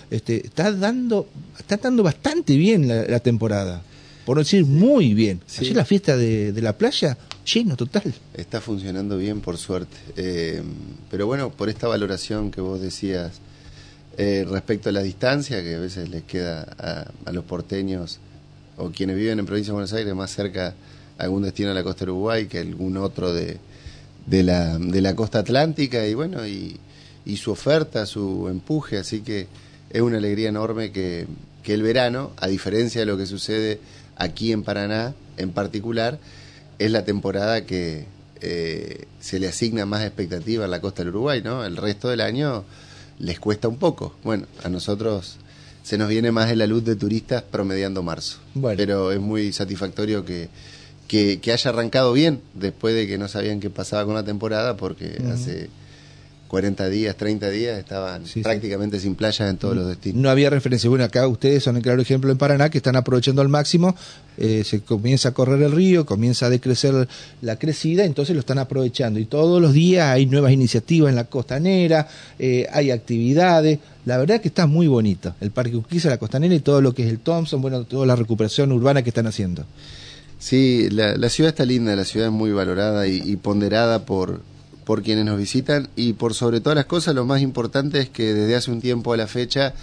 Este, 0.10 0.46
está 0.46 0.72
dando, 0.72 1.28
está 1.58 1.78
dando 1.78 2.04
bastante 2.04 2.56
bien 2.56 2.88
la, 2.88 3.20
temporada, 3.20 3.82
por 4.26 4.38
no 4.38 4.44
decir 4.44 4.66
muy 4.66 5.14
bien. 5.14 5.42
Ayer 5.58 5.76
la 5.76 5.86
fiesta 5.86 6.16
de, 6.18 6.54
la 6.62 6.78
playa, 6.78 7.18
lleno 7.52 7.76
total. 7.76 8.14
Está 8.36 8.62
funcionando 8.62 9.18
bien, 9.18 9.42
por 9.42 9.58
suerte. 9.58 9.98
Eh, 10.18 10.62
pero 11.10 11.26
bueno, 11.26 11.50
por 11.50 11.70
esta 11.70 11.88
valoración 11.88 12.52
que 12.52 12.62
vos 12.62 12.80
decías 12.80 13.40
eh, 14.18 14.46
respecto 14.48 14.90
a 14.90 14.92
la 14.92 15.02
distancia, 15.02 15.64
que 15.64 15.76
a 15.76 15.80
veces 15.80 16.10
les 16.10 16.24
queda 16.24 16.68
a, 16.78 17.12
a 17.26 17.32
los 17.32 17.46
porteños 17.46 18.20
o 18.82 18.92
quienes 18.92 19.16
viven 19.16 19.40
en 19.40 19.46
provincia 19.46 19.72
de 19.72 19.76
Buenos 19.76 19.94
Aires 19.94 20.16
más 20.16 20.32
cerca 20.32 20.74
algún 21.18 21.44
destino 21.44 21.70
de 21.70 21.76
la 21.76 21.84
costa 21.84 22.06
de 22.06 22.12
Uruguay 22.12 22.48
que 22.48 22.60
algún 22.60 22.98
otro 22.98 23.34
de, 23.34 23.60
de, 24.26 24.44
la, 24.44 24.78
de 24.78 25.02
la 25.02 25.16
costa 25.16 25.40
atlántica 25.40 26.06
y 26.08 26.14
bueno, 26.14 26.48
y, 26.48 26.80
y 27.26 27.38
su 27.38 27.52
oferta, 27.52 28.06
su 28.06 28.48
empuje, 28.50 28.98
así 28.98 29.22
que 29.22 29.48
es 29.90 30.02
una 30.02 30.18
alegría 30.18 30.50
enorme 30.50 30.92
que, 30.92 31.28
que 31.64 31.74
el 31.74 31.84
verano, 31.84 32.32
a 32.38 32.48
diferencia 32.48 33.02
de 33.02 33.06
lo 33.06 33.18
que 33.18 33.26
sucede 33.26 33.80
aquí 34.16 34.52
en 34.52 34.64
Paraná 34.64 35.14
en 35.38 35.52
particular, 35.52 36.20
es 36.80 36.92
la 36.92 37.06
temporada 37.06 37.66
que 37.66 38.06
eh, 38.42 39.06
se 39.20 39.40
le 39.40 39.48
asigna 39.48 39.86
más 39.86 40.04
expectativa 40.04 40.66
a 40.66 40.68
la 40.68 40.82
costa 40.82 41.04
del 41.04 41.10
Uruguay, 41.10 41.42
¿no? 41.44 41.64
El 41.64 41.78
resto 41.78 42.10
del 42.10 42.22
año 42.22 42.64
les 43.20 43.40
cuesta 43.40 43.68
un 43.68 43.78
poco. 43.78 44.16
Bueno, 44.24 44.48
a 44.64 44.70
nosotros 44.70 45.38
se 45.84 45.98
nos 45.98 46.10
viene 46.10 46.32
más 46.32 46.52
en 46.52 46.60
la 46.60 46.68
luz 46.68 46.84
de 46.84 46.96
turistas 46.96 47.44
promediando 47.44 48.04
marzo. 48.04 48.40
Pero 48.78 49.12
es 49.12 49.20
muy 49.20 49.52
satisfactorio 49.52 50.26
que, 50.26 50.50
que, 51.08 51.52
haya 51.52 51.70
arrancado 51.70 52.14
bien 52.14 52.42
después 52.54 52.96
de 52.96 53.08
que 53.08 53.18
no 53.18 53.28
sabían 53.28 53.60
qué 53.60 53.70
pasaba 53.70 54.06
con 54.06 54.16
la 54.16 54.24
temporada 54.24 54.78
porque 54.78 55.22
hace 55.32 55.70
40 56.52 56.90
días, 56.90 57.16
30 57.16 57.50
días 57.50 57.80
estaban 57.80 58.24
prácticamente 58.44 59.00
sin 59.00 59.16
playas 59.16 59.50
en 59.50 59.56
todos 59.56 59.74
los 59.74 59.88
destinos. 59.88 60.22
No 60.22 60.30
había 60.30 60.50
referencia. 60.50 60.90
Bueno, 60.90 61.06
acá 61.06 61.26
ustedes 61.26 61.64
son 61.64 61.78
el 61.78 61.82
claro 61.82 62.02
ejemplo 62.02 62.30
en 62.30 62.38
Paraná 62.38 62.70
que 62.70 62.80
están 62.80 62.98
aprovechando 62.98 63.42
al 63.42 63.48
máximo, 63.48 63.96
eh, 64.38 64.66
se 64.66 64.82
comienza 64.82 65.30
a 65.30 65.32
correr 65.32 65.62
el 65.62 65.72
río, 65.72 66.06
comienza 66.06 66.48
a 66.48 66.50
decrecer 66.50 67.08
la 67.42 67.56
crecida, 67.56 68.04
entonces 68.04 68.36
lo 68.36 68.42
están 68.42 68.58
aprovechando. 68.58 69.18
Y 69.18 69.28
todos 69.28 69.62
los 69.62 69.72
días 69.72 70.10
hay 70.10 70.26
nuevas 70.26 70.52
iniciativas 70.52 71.10
en 71.10 71.16
la 71.16 71.24
costanera, 71.24 72.10
eh, 72.38 72.68
hay 72.74 72.92
actividades. 72.92 73.80
La 74.04 74.18
verdad 74.18 74.42
que 74.42 74.50
está 74.50 74.68
muy 74.68 74.88
bonito 74.88 75.34
el 75.40 75.52
Parque 75.52 75.78
Urquiza, 75.78 76.10
la 76.10 76.18
costanera 76.18 76.54
y 76.54 76.60
todo 76.60 76.82
lo 76.82 76.94
que 76.94 77.04
es 77.04 77.10
el 77.10 77.20
Thompson, 77.20 77.62
bueno, 77.62 77.86
toda 77.86 78.06
la 78.06 78.18
recuperación 78.18 78.74
urbana 78.74 79.04
que 79.04 79.12
están 79.12 79.26
haciendo. 79.26 79.64
Sí, 80.38 80.90
la, 80.90 81.30
ciudad 81.30 81.52
está 81.52 81.64
linda, 81.64 81.96
la 81.96 82.04
ciudad 82.04 82.28
es 82.28 82.34
muy 82.34 82.52
valorada 82.52 83.08
y 83.08 83.38
ponderada 83.38 84.06
por, 84.06 84.42
por 84.86 85.04
quienes 85.04 85.26
nos 85.26 85.38
visitan 85.38 85.90
y 85.96 86.14
por 86.14 86.34
sobre 86.34 86.60
todas 86.60 86.76
las 86.76 86.86
cosas 86.86 87.16
lo 87.16 87.26
más 87.26 87.42
importante 87.42 88.00
es 88.00 88.10
que 88.10 88.34
desde 88.34 88.56
hace 88.56 88.72
un 88.72 88.82
tiempo 88.82 89.14
a 89.14 89.18
la 89.18 89.28
fecha 89.28 89.74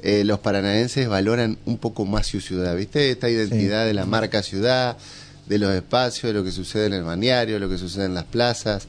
eh, 0.00 0.22
los 0.24 0.38
paranaenses 0.40 1.08
valoran 1.08 1.56
un 1.64 1.78
poco 1.78 2.04
más 2.04 2.26
su 2.26 2.40
ciudad, 2.40 2.76
¿viste? 2.76 3.10
Esta 3.10 3.30
identidad 3.30 3.86
de 3.86 3.94
la 3.94 4.04
marca 4.04 4.42
ciudad, 4.42 4.98
de 5.46 5.58
los 5.58 5.74
espacios, 5.74 6.32
de 6.32 6.38
lo 6.38 6.44
que 6.44 6.52
sucede 6.52 6.86
en 6.86 6.92
el 6.92 7.04
balneario, 7.04 7.58
lo 7.58 7.70
que 7.70 7.78
sucede 7.78 8.04
en 8.04 8.14
las 8.14 8.24
plazas, 8.24 8.86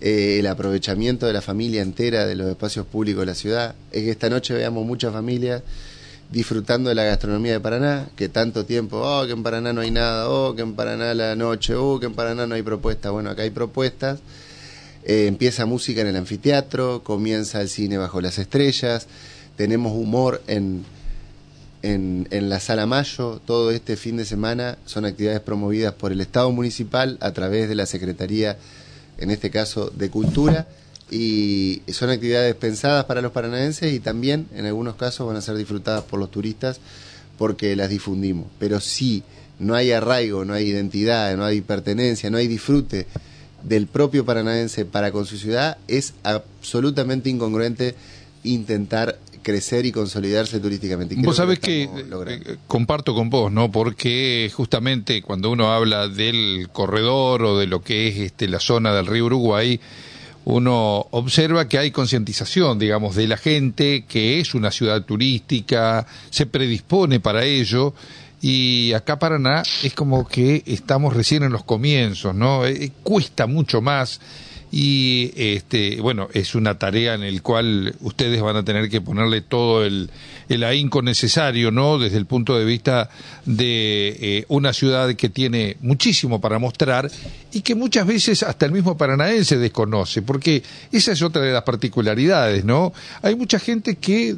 eh, 0.00 0.36
el 0.40 0.46
aprovechamiento 0.46 1.26
de 1.26 1.32
la 1.32 1.40
familia 1.40 1.80
entera 1.80 2.26
de 2.26 2.34
los 2.34 2.48
espacios 2.48 2.84
públicos 2.84 3.20
de 3.20 3.26
la 3.26 3.34
ciudad. 3.34 3.74
Es 3.92 4.02
que 4.02 4.10
esta 4.10 4.28
noche 4.28 4.52
veamos 4.52 4.84
muchas 4.84 5.12
familias 5.12 5.62
disfrutando 6.30 6.88
de 6.88 6.96
la 6.96 7.04
gastronomía 7.04 7.52
de 7.52 7.60
Paraná, 7.60 8.08
que 8.14 8.28
tanto 8.28 8.66
tiempo, 8.66 8.98
oh, 8.98 9.24
que 9.26 9.32
en 9.32 9.42
Paraná 9.42 9.72
no 9.72 9.80
hay 9.80 9.90
nada, 9.90 10.28
oh, 10.28 10.54
que 10.54 10.62
en 10.62 10.74
Paraná 10.74 11.14
la 11.14 11.34
noche, 11.34 11.74
oh, 11.74 11.98
que 11.98 12.06
en 12.06 12.14
Paraná 12.14 12.46
no 12.46 12.54
hay 12.54 12.62
propuestas. 12.62 13.10
Bueno, 13.10 13.30
acá 13.30 13.42
hay 13.42 13.50
propuestas 13.50 14.20
eh, 15.04 15.26
empieza 15.26 15.66
música 15.66 16.00
en 16.00 16.06
el 16.06 16.16
anfiteatro, 16.16 17.02
comienza 17.02 17.60
el 17.60 17.68
cine 17.68 17.98
bajo 17.98 18.20
las 18.20 18.38
estrellas, 18.38 19.08
tenemos 19.56 19.92
humor 19.92 20.42
en, 20.46 20.84
en, 21.82 22.28
en, 22.30 22.48
la 22.48 22.60
Sala 22.60 22.86
Mayo. 22.86 23.40
Todo 23.44 23.72
este 23.72 23.96
fin 23.96 24.16
de 24.16 24.24
semana 24.24 24.78
son 24.86 25.04
actividades 25.04 25.40
promovidas 25.40 25.92
por 25.94 26.12
el 26.12 26.20
Estado 26.20 26.50
Municipal 26.52 27.18
a 27.20 27.32
través 27.32 27.68
de 27.68 27.74
la 27.74 27.86
Secretaría, 27.86 28.58
en 29.18 29.30
este 29.30 29.50
caso, 29.50 29.90
de 29.90 30.08
Cultura. 30.08 30.68
Y 31.10 31.82
son 31.88 32.08
actividades 32.08 32.54
pensadas 32.54 33.04
para 33.04 33.20
los 33.20 33.32
paranaenses 33.32 33.92
y 33.92 34.00
también, 34.00 34.46
en 34.54 34.66
algunos 34.66 34.94
casos, 34.94 35.26
van 35.26 35.36
a 35.36 35.42
ser 35.42 35.56
disfrutadas 35.56 36.04
por 36.04 36.18
los 36.18 36.30
turistas 36.30 36.80
porque 37.36 37.76
las 37.76 37.90
difundimos. 37.90 38.46
Pero 38.58 38.80
si 38.80 39.22
no 39.58 39.74
hay 39.74 39.90
arraigo, 39.92 40.44
no 40.44 40.54
hay 40.54 40.68
identidad, 40.68 41.36
no 41.36 41.44
hay 41.44 41.60
pertenencia, 41.60 42.30
no 42.30 42.38
hay 42.38 42.46
disfrute 42.46 43.06
del 43.62 43.86
propio 43.86 44.24
paranaense 44.24 44.84
para 44.84 45.12
con 45.12 45.26
su 45.26 45.38
ciudad, 45.38 45.78
es 45.88 46.14
absolutamente 46.22 47.30
incongruente 47.30 47.94
intentar 48.44 49.18
crecer 49.42 49.84
y 49.86 49.92
consolidarse 49.92 50.60
turísticamente. 50.60 51.16
vos 51.18 51.36
sabés 51.36 51.58
que, 51.58 51.82
eh, 51.82 52.56
comparto 52.66 53.14
con 53.14 53.28
vos, 53.28 53.52
¿no? 53.52 53.70
Porque 53.70 54.50
justamente 54.54 55.20
cuando 55.20 55.50
uno 55.50 55.72
habla 55.72 56.08
del 56.08 56.68
corredor 56.72 57.42
o 57.42 57.58
de 57.58 57.66
lo 57.66 57.82
que 57.82 58.08
es 58.08 58.18
este, 58.18 58.48
la 58.48 58.60
zona 58.60 58.94
del 58.94 59.06
río 59.06 59.26
Uruguay, 59.26 59.80
uno 60.44 61.06
observa 61.10 61.68
que 61.68 61.78
hay 61.78 61.90
concientización, 61.90 62.78
digamos, 62.78 63.14
de 63.14 63.28
la 63.28 63.36
gente, 63.36 64.04
que 64.08 64.40
es 64.40 64.54
una 64.54 64.70
ciudad 64.70 65.02
turística, 65.02 66.06
se 66.30 66.46
predispone 66.46 67.20
para 67.20 67.44
ello 67.44 67.94
y 68.44 68.92
acá 68.92 69.20
Paraná 69.20 69.62
es 69.84 69.94
como 69.94 70.26
que 70.26 70.64
estamos 70.66 71.14
recién 71.14 71.44
en 71.44 71.52
los 71.52 71.62
comienzos, 71.62 72.34
¿no? 72.34 72.66
Eh, 72.66 72.86
eh, 72.86 72.90
cuesta 73.04 73.46
mucho 73.46 73.80
más 73.80 74.20
y 74.74 75.32
este 75.36 76.00
bueno 76.00 76.28
es 76.32 76.54
una 76.54 76.78
tarea 76.78 77.12
en 77.12 77.22
el 77.22 77.42
cual 77.42 77.94
ustedes 78.00 78.40
van 78.40 78.56
a 78.56 78.64
tener 78.64 78.88
que 78.88 79.02
ponerle 79.02 79.42
todo 79.42 79.84
el, 79.84 80.10
el 80.48 80.64
ahínco 80.64 81.02
necesario 81.02 81.70
no 81.70 81.98
desde 81.98 82.16
el 82.16 82.24
punto 82.24 82.58
de 82.58 82.64
vista 82.64 83.10
de 83.44 84.16
eh, 84.18 84.44
una 84.48 84.72
ciudad 84.72 85.14
que 85.14 85.28
tiene 85.28 85.76
muchísimo 85.82 86.40
para 86.40 86.58
mostrar 86.58 87.10
y 87.52 87.60
que 87.60 87.74
muchas 87.74 88.06
veces 88.06 88.42
hasta 88.42 88.64
el 88.64 88.72
mismo 88.72 88.96
paranaense 88.96 89.58
desconoce 89.58 90.22
porque 90.22 90.62
esa 90.90 91.12
es 91.12 91.20
otra 91.20 91.42
de 91.42 91.52
las 91.52 91.64
particularidades 91.64 92.64
no 92.64 92.94
hay 93.20 93.36
mucha 93.36 93.58
gente 93.58 93.96
que 93.96 94.36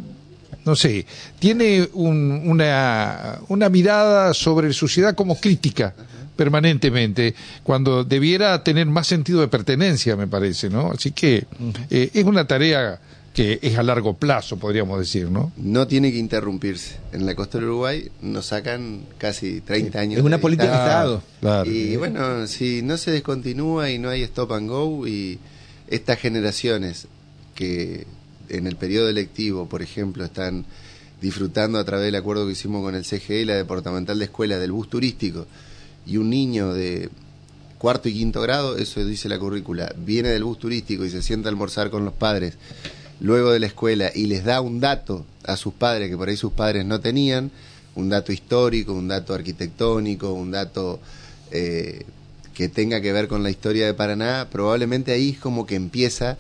no 0.65 0.77
sé, 0.77 1.07
tiene 1.39 1.89
una, 1.93 3.39
una 3.49 3.69
mirada 3.69 4.35
sobre 4.35 4.73
su 4.73 4.89
ciudad 4.89 5.15
como 5.15 5.39
crítica, 5.39 5.95
permanentemente, 6.37 7.35
cuando 7.63 8.05
debiera 8.05 8.63
tener 8.63 8.87
más 8.87 9.07
sentido 9.07 9.41
de 9.41 9.49
pertenencia, 9.49 10.17
me 10.17 10.27
parece, 10.27 10.69
¿no? 10.71 10.91
Así 10.93 11.13
que 11.13 11.47
eh, 11.91 12.11
es 12.13 12.25
una 12.25 12.47
tarea 12.47 13.01
que 13.35 13.59
es 13.63 13.77
a 13.77 13.83
largo 13.83 14.15
plazo, 14.15 14.57
podríamos 14.57 14.99
decir, 15.01 15.29
¿no? 15.29 15.53
No 15.57 15.89
tiene 15.89 16.13
que 16.13 16.19
interrumpirse. 16.19 16.97
En 17.13 17.27
la 17.27 17.35
costa 17.35 17.59
del 17.59 17.67
Uruguay 17.67 18.09
nos 18.23 18.47
sacan 18.47 19.03
casi 19.19 19.61
30 19.61 19.99
años. 19.99 20.19
Es 20.19 20.25
una 20.25 20.37
de 20.37 20.43
política 20.43 20.71
de. 20.71 20.77
Estado. 20.77 21.23
Claro. 21.41 21.71
Y 21.71 21.97
bueno, 21.97 22.47
si 22.47 22.83
no 22.83 22.97
se 22.97 23.11
descontinúa 23.11 23.91
y 23.91 23.99
no 23.99 24.09
hay 24.09 24.23
stop 24.23 24.53
and 24.53 24.69
go 24.69 25.07
y 25.07 25.41
estas 25.89 26.19
generaciones 26.21 27.09
que 27.57 28.07
en 28.49 28.67
el 28.67 28.77
periodo 28.77 29.09
electivo, 29.09 29.69
por 29.69 29.83
ejemplo, 29.83 30.25
están 30.25 30.65
disfrutando 31.21 31.79
a 31.79 31.85
través 31.85 32.07
del 32.07 32.17
acuerdo 32.17 32.47
que 32.47 32.53
hicimos 32.53 32.83
con 32.83 32.95
el 32.95 33.05
CGE 33.05 33.45
la 33.45 33.55
Departamental 33.55 34.19
de 34.19 34.27
Escuela 34.27 34.59
del 34.59 34.73
bus 34.73 34.91
turístico 34.91 35.47
y 36.07 36.19
un 36.19 36.31
niño 36.31 36.75
de 36.75 37.09
cuarto 37.79 38.09
y 38.09 38.15
quinto 38.15 38.41
grado, 38.41 38.77
eso 38.77 39.05
dice 39.05 39.29
la 39.29 39.39
currícula, 39.39 39.95
viene 39.97 40.29
del 40.31 40.45
bus 40.45 40.59
turístico 40.59 41.05
y 41.05 41.11
se 41.11 41.23
sienta 41.23 41.49
a 41.49 41.51
almorzar 41.51 41.91
con 41.91 42.05
los 42.05 42.15
padres 42.15 42.55
luego 43.21 43.53
de 43.53 43.61
la 43.61 43.67
escuela 43.67 44.11
y 44.15 44.27
les 44.27 44.45
da 44.45 44.61
un 44.61 44.81
dato 44.81 45.25
a 45.45 45.57
sus 45.57 45.75
padres 45.75 46.11
que 46.11 46.17
por 46.17 46.29
ahí 46.29 46.37
sus 46.37 46.53
padres 46.53 46.85
no 46.85 47.01
tenían, 47.01 47.51
un 47.95 48.09
dato 48.09 48.33
histórico, 48.33 48.93
un 48.93 49.09
dato 49.09 49.35
arquitectónico, 49.35 50.33
un 50.33 50.51
dato 50.51 51.01
eh, 51.51 52.05
que 52.55 52.69
tenga 52.69 53.01
que 53.01 53.13
ver 53.13 53.29
con 53.29 53.43
la 53.43 53.51
historia 53.51 53.87
de 53.87 53.95
Paraná, 53.95 54.49
probablemente 54.51 55.13
ahí 55.13 55.31
es 55.31 55.39
como 55.39 55.67
que 55.67 55.75
empieza 55.75 56.37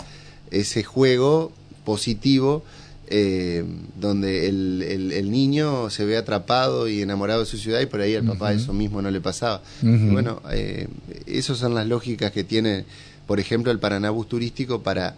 ese 0.50 0.82
juego 0.82 1.52
positivo 1.84 2.64
eh, 3.08 3.64
donde 4.00 4.48
el, 4.48 4.82
el- 4.82 5.12
el 5.12 5.30
niño 5.30 5.90
se 5.90 6.04
ve 6.06 6.16
atrapado 6.16 6.88
y 6.88 7.02
enamorado 7.02 7.40
de 7.40 7.46
su 7.46 7.58
ciudad 7.58 7.80
y 7.80 7.86
por 7.86 8.00
ahí 8.00 8.14
al 8.14 8.24
papá 8.24 8.52
eso 8.54 8.72
mismo 8.72 9.02
no 9.02 9.10
le 9.10 9.20
pasaba. 9.20 9.60
Y 9.82 10.10
bueno, 10.10 10.40
eh, 10.50 10.88
esas 11.26 11.58
son 11.58 11.74
las 11.74 11.86
lógicas 11.86 12.32
que 12.32 12.44
tiene, 12.44 12.86
por 13.26 13.40
ejemplo, 13.40 13.70
el 13.70 13.78
Paraná 13.78 14.08
Bus 14.10 14.28
Turístico 14.28 14.82
para 14.82 15.16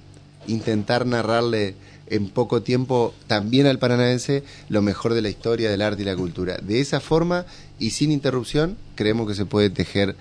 intentar 0.49 1.07
narrarle 1.07 1.75
en 2.09 2.29
poco 2.29 2.61
tiempo 2.63 3.15
también 3.29 3.67
al 3.67 3.79
paranaense 3.79 4.43
lo 4.69 4.83
mejor 4.83 5.15
de 5.15 5.23
la 5.23 5.29
historia, 5.29 5.71
del 5.71 5.83
arte 5.83 6.03
y 6.03 6.05
la 6.05 6.17
cultura. 6.17 6.59
De 6.59 6.81
esa 6.81 6.99
forma 7.01 7.47
y 7.79 7.91
sin 7.91 8.11
interrupción, 8.11 8.77
creemos 8.97 9.29
que 9.29 9.35
se 9.35 9.45
puede 9.47 9.71
tejer 9.71 10.17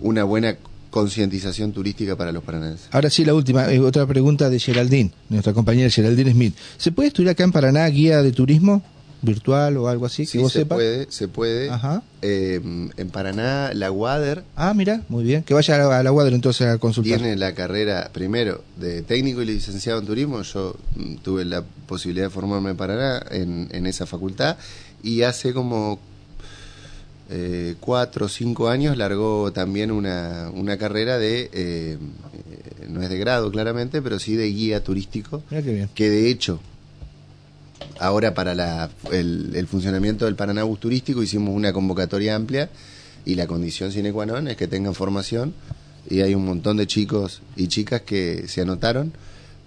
una 0.00 0.22
buena 0.24 0.56
concientización 0.90 1.72
turística 1.72 2.16
para 2.16 2.32
los 2.32 2.42
paranaenses. 2.42 2.88
Ahora 2.90 3.10
sí, 3.10 3.24
la 3.24 3.34
última, 3.34 3.70
eh, 3.72 3.78
otra 3.80 4.06
pregunta 4.06 4.50
de 4.50 4.58
Geraldine, 4.58 5.10
nuestra 5.28 5.52
compañera 5.52 5.90
Geraldine 5.90 6.32
Smith. 6.32 6.54
¿Se 6.76 6.92
puede 6.92 7.08
estudiar 7.08 7.32
acá 7.32 7.44
en 7.44 7.52
Paraná 7.52 7.86
guía 7.86 8.22
de 8.22 8.32
turismo 8.32 8.82
virtual 9.20 9.76
o 9.76 9.88
algo 9.88 10.06
así? 10.06 10.26
Sí, 10.26 10.38
que 10.38 10.42
vos 10.44 10.52
se 10.52 10.60
sepas. 10.60 10.76
puede, 10.76 11.06
se 11.10 11.28
puede. 11.28 11.70
Ajá. 11.70 12.02
Eh, 12.22 12.60
en 12.96 13.10
Paraná, 13.10 13.72
la 13.74 13.90
UADER 13.90 14.44
Ah, 14.56 14.72
mira, 14.74 15.02
muy 15.08 15.24
bien. 15.24 15.42
Que 15.42 15.54
vaya 15.54 15.74
a 15.74 15.78
la, 15.78 15.98
a 15.98 16.02
la 16.02 16.28
entonces 16.28 16.66
a 16.66 16.78
consultar. 16.78 17.18
tiene 17.18 17.36
la 17.36 17.54
carrera 17.54 18.10
primero 18.12 18.62
de 18.76 19.02
técnico 19.02 19.42
y 19.42 19.46
licenciado 19.46 20.00
en 20.00 20.06
turismo. 20.06 20.42
Yo 20.42 20.76
mm, 20.96 21.16
tuve 21.16 21.44
la 21.44 21.62
posibilidad 21.86 22.26
de 22.26 22.30
formarme 22.30 22.70
en 22.70 22.76
Paraná 22.76 23.24
en, 23.30 23.68
en 23.72 23.86
esa 23.86 24.06
facultad 24.06 24.56
y 25.02 25.22
hace 25.22 25.52
como 25.52 26.00
eh, 27.30 27.74
cuatro 27.80 28.26
o 28.26 28.28
cinco 28.28 28.68
años 28.68 28.96
largó 28.96 29.52
también 29.52 29.90
una, 29.90 30.50
una 30.54 30.76
carrera 30.78 31.18
de, 31.18 31.50
eh, 31.52 31.98
no 32.88 33.02
es 33.02 33.08
de 33.10 33.18
grado 33.18 33.50
claramente, 33.50 34.00
pero 34.02 34.18
sí 34.18 34.34
de 34.34 34.46
guía 34.48 34.82
turístico, 34.82 35.42
Mira 35.50 35.62
qué 35.62 35.72
bien. 35.72 35.90
que 35.94 36.08
de 36.10 36.30
hecho 36.30 36.60
ahora 38.00 38.34
para 38.34 38.54
la, 38.54 38.90
el, 39.12 39.52
el 39.54 39.66
funcionamiento 39.66 40.24
del 40.24 40.36
Paraná 40.36 40.62
Bus 40.64 40.80
Turístico 40.80 41.22
hicimos 41.22 41.54
una 41.54 41.72
convocatoria 41.72 42.34
amplia 42.36 42.70
y 43.24 43.34
la 43.34 43.46
condición 43.46 43.92
sine 43.92 44.12
qua 44.12 44.24
non 44.26 44.48
es 44.48 44.56
que 44.56 44.68
tengan 44.68 44.94
formación 44.94 45.52
y 46.08 46.20
hay 46.22 46.34
un 46.34 46.44
montón 46.46 46.76
de 46.76 46.86
chicos 46.86 47.42
y 47.56 47.66
chicas 47.68 48.02
que 48.02 48.46
se 48.48 48.62
anotaron 48.62 49.12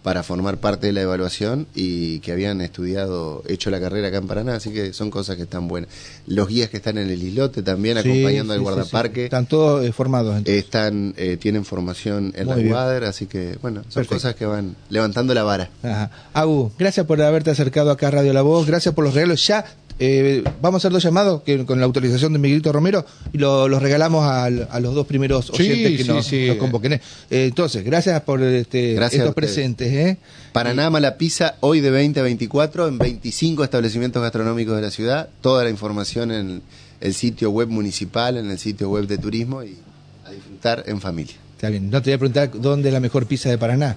para 0.04 0.24
formar 0.24 0.58
parte 0.58 0.88
de 0.88 0.94
la 0.94 1.02
evaluación 1.02 1.68
y 1.76 2.20
que 2.22 2.32
habían 2.32 2.60
estudiado, 2.62 3.44
hecho 3.48 3.70
la 3.70 3.80
carrera 3.80 4.08
acá 4.08 4.18
en 4.18 4.28
Paraná, 4.28 4.56
así 4.56 4.72
que 4.72 4.94
son 4.94 5.12
cosas 5.12 5.36
que 5.36 5.44
están 5.44 5.68
buenas. 5.68 5.90
Los 6.26 6.48
guías 6.48 6.70
que 6.70 6.78
están 6.78 6.98
en 6.98 7.10
el 7.10 7.22
islote 7.22 7.62
también 7.62 8.02
Sí, 8.02 8.10
acompañando 8.10 8.54
sí, 8.54 8.58
al 8.58 8.62
guardaparque 8.64 9.20
sí. 9.22 9.26
Están 9.26 9.46
todos 9.46 9.86
eh, 9.86 9.92
formados. 9.92 10.38
entonces. 10.38 10.64
están 10.64 11.14
eh, 11.18 11.38
tienen 11.38 11.66
formación 11.66 12.34
en 12.36 12.48
Muy 12.48 12.64
la. 12.64 12.74
UADER, 12.76 13.04
así 13.04 13.28
que 13.28 13.58
bueno, 13.62 13.82
son 13.84 13.94
Perfecto. 13.94 14.16
cosas 14.16 14.36
que 14.36 14.46
van 14.46 14.76
levantando 14.90 15.34
la 15.34 15.44
vara. 15.44 15.70
Ajá. 15.84 16.10
Agu, 16.34 16.72
gracias 16.80 17.06
por 17.06 17.22
haberte 17.22 17.52
acercado 17.52 17.92
acá 17.92 18.08
a 18.08 18.12
Radio 18.12 18.34
La 18.34 18.42
Voz, 18.42 18.66
gracias 18.66 18.96
por 18.96 19.04
los 19.04 19.14
regalos. 19.14 19.46
Ya 19.46 19.64
eh, 20.04 20.44
vamos 20.62 20.80
a 20.80 20.88
hacer 20.88 20.92
dos 20.92 21.04
llamados 21.04 21.44
que, 21.44 21.64
con 21.66 21.80
la 21.80 21.86
autorización 21.86 22.34
de 22.34 22.40
Miguelito 22.40 22.72
Romero 22.74 23.06
y 23.32 23.38
lo- 23.38 23.68
los 23.68 23.82
regalamos 23.82 24.26
al- 24.26 24.68
a, 24.72 24.80
los 24.80 24.96
dos 24.96 25.06
primeros 25.06 25.52
Sí, 25.54 25.62
oyentes 25.62 25.98
que 25.98 26.04
sí, 26.04 26.10
nos, 26.10 26.26
sí. 26.26 26.48
nos 26.48 26.58
convoquen. 26.58 26.94
Eh, 26.94 27.00
entonces, 27.30 27.84
gracias 27.84 28.20
por 28.22 28.42
este, 28.42 28.96
Gracias 28.96 29.20
estos 29.20 29.36
presentes. 29.36 29.92
¿eh? 29.94 30.18
Paraná 30.54 30.90
Mala 30.90 31.18
Pizza, 31.18 31.56
hoy 31.60 31.82
de 31.82 31.92
20 31.92 32.20
a 32.20 32.24
24 32.24 32.88
en 32.88 32.98
25 32.98 33.64
establecimientos 33.64 34.22
gastronómicos 34.24 34.76
de 34.76 34.82
la 34.82 34.90
ciudad. 34.92 35.30
Toda 35.42 35.64
la 35.64 35.70
información 35.70 36.32
en 36.32 36.62
el 37.00 37.14
sitio 37.14 37.52
web 37.52 37.68
municipal, 37.70 38.38
en 38.38 38.50
el 38.50 38.58
sitio 38.58 38.90
web 38.90 39.06
de 39.06 39.20
turismo 39.20 39.64
y 39.64 39.78
a 40.26 40.32
disfrutar 40.32 40.84
en 40.88 41.00
familia. 41.00 41.36
Está 41.56 41.70
bien, 41.70 41.92
no 41.92 42.02
te 42.02 42.10
voy 42.10 42.16
a 42.16 42.18
preguntar 42.18 42.52
dónde 42.60 42.90
es 42.90 42.94
la 42.94 43.00
mejor 43.00 43.28
pizza 43.28 43.48
de 43.50 43.60
Paraná. 43.60 43.96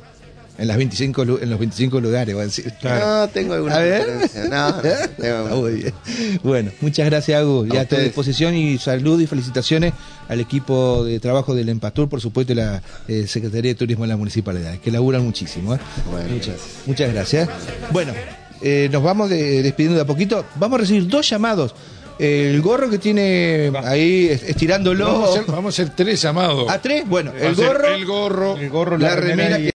En, 0.57 0.69
las 0.69 0.77
25, 0.77 1.25
lu- 1.25 1.39
en 1.43 1.51
los 1.51 1.59
25 1.59 2.01
lugares, 2.01 2.33
voy 2.35 2.43
a 2.43 2.47
decir. 2.47 2.73
No, 2.83 3.29
tengo 3.29 3.55
alguna 3.55 3.75
A 3.77 3.81
ver. 3.81 4.07
No, 4.49 4.71
no, 4.71 4.83
tengo 5.19 5.57
muy 5.63 5.73
bien. 5.73 5.95
Bueno, 6.45 6.71
muchas 6.81 7.07
gracias, 7.07 7.41
Agu. 7.41 7.67
Ya 7.67 7.73
a 7.73 7.75
tu 7.75 7.81
ustedes. 7.97 8.05
disposición 8.05 8.55
y 8.55 8.79
salud 8.79 9.21
y 9.21 9.27
felicitaciones 9.27 9.93
al 10.29 10.39
equipo 10.41 11.05
de 11.05 11.19
trabajo 11.19 11.55
del 11.57 11.69
Empatur, 11.71 12.09
por 12.09 12.21
supuesto, 12.21 12.53
y 12.53 12.57
la 12.57 12.81
eh, 13.09 13.27
Secretaría 13.27 13.73
de 13.73 13.75
Turismo 13.75 14.05
de 14.05 14.09
la 14.11 14.17
Municipalidad, 14.17 14.79
que 14.79 14.91
laburan 14.93 15.25
muchísimo. 15.25 15.75
¿eh? 15.75 15.79
Bueno, 16.11 16.29
muchas, 16.29 16.47
gracias. 16.55 16.87
muchas 16.87 17.13
gracias. 17.13 17.49
Bueno, 17.91 18.13
eh, 18.63 18.89
nos 18.93 19.03
vamos 19.03 19.31
de- 19.31 19.63
despidiendo 19.63 19.97
de 19.97 20.03
a 20.03 20.07
poquito. 20.07 20.45
Vamos 20.55 20.77
a 20.79 20.81
recibir 20.83 21.09
dos 21.09 21.29
llamados. 21.29 21.75
El 22.17 22.63
gorro 22.63 22.89
que 22.89 22.99
tiene 22.99 23.73
ahí 23.83 24.29
es- 24.31 24.45
estirándolo. 24.45 25.05
Vamos 25.05 25.29
a, 25.29 25.33
hacer, 25.33 25.45
vamos 25.53 25.79
a 25.79 25.83
hacer 25.83 25.95
tres 25.97 26.23
llamados. 26.23 26.71
¿A 26.71 26.81
tres? 26.81 27.03
Bueno, 27.09 27.33
Va 27.33 27.39
a 27.41 27.49
el 27.49 27.57
ser 27.57 27.67
gorro, 27.67 27.89
el 27.95 28.07
gorro, 28.07 28.57
El 28.57 28.71
gorro, 28.71 28.99
la 28.99 29.17
remera 29.17 29.59
y- 29.59 29.63
que 29.63 29.63